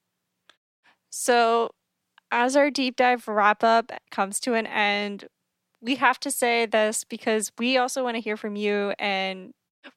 So, 1.16 1.70
as 2.32 2.56
our 2.56 2.72
deep 2.72 2.96
dive 2.96 3.28
wrap 3.28 3.64
up 3.64 3.92
comes 4.10 4.40
to 4.42 4.56
an 4.56 4.66
end, 4.66 5.28
we 5.80 5.98
have 5.98 6.20
to 6.22 6.32
say 6.32 6.66
this 6.66 7.04
because 7.04 7.52
we 7.60 7.78
also 7.78 8.04
want 8.04 8.16
to 8.16 8.22
hear 8.22 8.36
from 8.36 8.56
you 8.56 8.96
and 8.98 9.52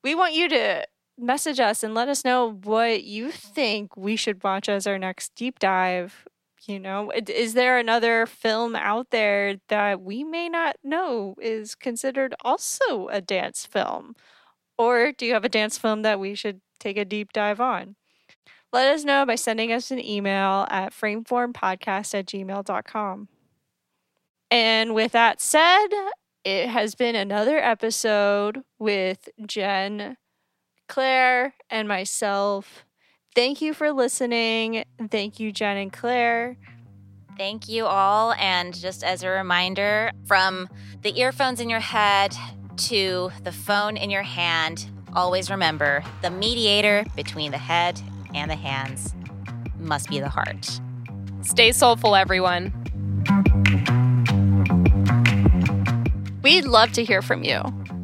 we 0.04 0.14
want 0.14 0.34
you 0.34 0.46
to 0.50 0.86
message 1.16 1.58
us 1.58 1.82
and 1.82 1.94
let 1.94 2.08
us 2.08 2.22
know 2.22 2.52
what 2.64 3.04
you 3.04 3.30
think 3.30 3.96
we 3.96 4.14
should 4.14 4.44
watch 4.44 4.68
as 4.68 4.86
our 4.86 4.98
next 4.98 5.34
deep 5.34 5.58
dive. 5.58 6.26
You 6.66 6.78
know, 6.78 7.10
is 7.26 7.54
there 7.54 7.78
another 7.78 8.26
film 8.26 8.76
out 8.76 9.08
there 9.10 9.56
that 9.68 10.02
we 10.02 10.22
may 10.22 10.50
not 10.50 10.76
know 10.84 11.34
is 11.40 11.74
considered 11.74 12.34
also 12.42 13.08
a 13.08 13.22
dance 13.22 13.64
film? 13.64 14.16
Or 14.76 15.12
do 15.12 15.24
you 15.24 15.32
have 15.32 15.46
a 15.46 15.48
dance 15.48 15.78
film 15.78 16.02
that 16.02 16.20
we 16.20 16.34
should 16.34 16.60
take 16.78 16.98
a 16.98 17.06
deep 17.06 17.32
dive 17.32 17.60
on? 17.60 17.96
Let 18.72 18.94
us 18.94 19.04
know 19.04 19.24
by 19.24 19.36
sending 19.36 19.72
us 19.72 19.90
an 19.90 20.04
email 20.04 20.66
at 20.70 20.92
frameformpodcast 20.92 22.14
at 22.14 22.26
gmail.com. 22.26 23.28
And 24.50 24.94
with 24.94 25.12
that 25.12 25.40
said, 25.40 25.88
it 26.44 26.68
has 26.68 26.94
been 26.94 27.16
another 27.16 27.58
episode 27.58 28.62
with 28.78 29.28
Jen, 29.46 30.16
Claire, 30.88 31.54
and 31.70 31.88
myself. 31.88 32.84
Thank 33.34 33.60
you 33.60 33.74
for 33.74 33.92
listening. 33.92 34.84
Thank 35.10 35.40
you, 35.40 35.52
Jen 35.52 35.76
and 35.76 35.92
Claire. 35.92 36.56
Thank 37.36 37.68
you 37.68 37.84
all. 37.84 38.32
And 38.32 38.74
just 38.74 39.04
as 39.04 39.22
a 39.22 39.28
reminder, 39.28 40.10
from 40.24 40.68
the 41.02 41.18
earphones 41.18 41.60
in 41.60 41.68
your 41.68 41.80
head 41.80 42.34
to 42.76 43.30
the 43.42 43.52
phone 43.52 43.96
in 43.96 44.10
your 44.10 44.22
hand, 44.22 44.86
always 45.14 45.50
remember 45.50 46.02
the 46.22 46.30
mediator 46.30 47.04
between 47.14 47.50
the 47.50 47.58
head 47.58 48.00
and 48.34 48.50
the 48.50 48.56
hands 48.56 49.14
must 49.78 50.08
be 50.08 50.20
the 50.20 50.28
heart. 50.28 50.80
Stay 51.42 51.72
soulful, 51.72 52.16
everyone. 52.16 52.72
We'd 56.42 56.64
love 56.64 56.92
to 56.92 57.04
hear 57.04 57.22
from 57.22 57.42
you. 57.42 57.60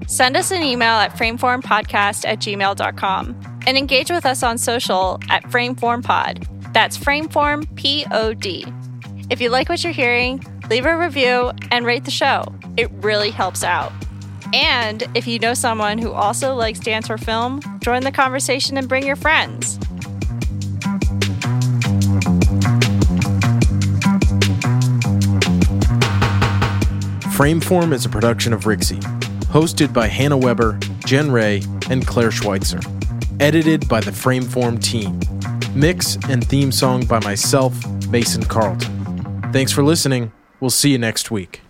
Send 0.07 0.37
us 0.37 0.51
an 0.51 0.63
email 0.63 0.95
at 0.95 1.17
frameformpodcast 1.17 2.27
at 2.27 2.41
gmail.com 2.41 3.61
and 3.67 3.79
engage 3.79 4.11
with 4.11 4.27
us 4.27 4.43
on 4.43 4.59
social 4.59 5.21
at 5.31 5.45
frameformpod. 5.45 6.73
That's 6.73 6.99
frameform 6.99 7.73
P 7.77 8.05
O 8.11 8.35
D. 8.35 8.67
If 9.31 9.41
you 9.41 9.49
like 9.49 9.69
what 9.69 9.85
you're 9.85 9.93
hearing, 9.93 10.45
leave 10.69 10.87
a 10.87 10.97
review 10.97 11.53
and 11.71 11.87
rate 11.87 12.05
the 12.05 12.11
show. 12.11 12.45
It 12.77 12.91
really 12.95 13.31
helps 13.31 13.63
out. 13.63 13.93
And 14.53 15.05
if 15.15 15.27
you 15.27 15.39
know 15.39 15.55
someone 15.55 15.99
who 15.99 16.13
also 16.13 16.55
likes 16.55 16.81
dance 16.81 17.09
or 17.09 17.19
film, 17.19 17.61
join 17.81 18.03
the 18.03 18.13
conversation 18.13 18.77
and 18.77 18.89
bring 18.89 19.07
your 19.07 19.17
friends. 19.17 19.79
Frameform 27.43 27.93
is 27.93 28.05
a 28.05 28.09
production 28.09 28.53
of 28.53 28.67
Rixie, 28.67 29.03
hosted 29.47 29.93
by 29.93 30.07
Hannah 30.07 30.39
Weber, 30.39 30.79
Jen 31.05 31.29
Ray, 31.29 31.61
and 31.91 32.07
Claire 32.07 32.31
Schweitzer. 32.31 32.79
Edited 33.41 33.89
by 33.89 33.99
the 33.99 34.13
Frameform 34.13 34.81
team. 34.81 35.19
Mix 35.75 36.17
and 36.29 36.47
theme 36.47 36.71
song 36.71 37.05
by 37.05 37.19
myself, 37.19 37.75
Mason 38.07 38.45
Carlton. 38.45 39.43
Thanks 39.53 39.73
for 39.73 39.83
listening. 39.83 40.31
We'll 40.61 40.71
see 40.71 40.93
you 40.93 40.99
next 40.99 41.33
week. 41.33 41.62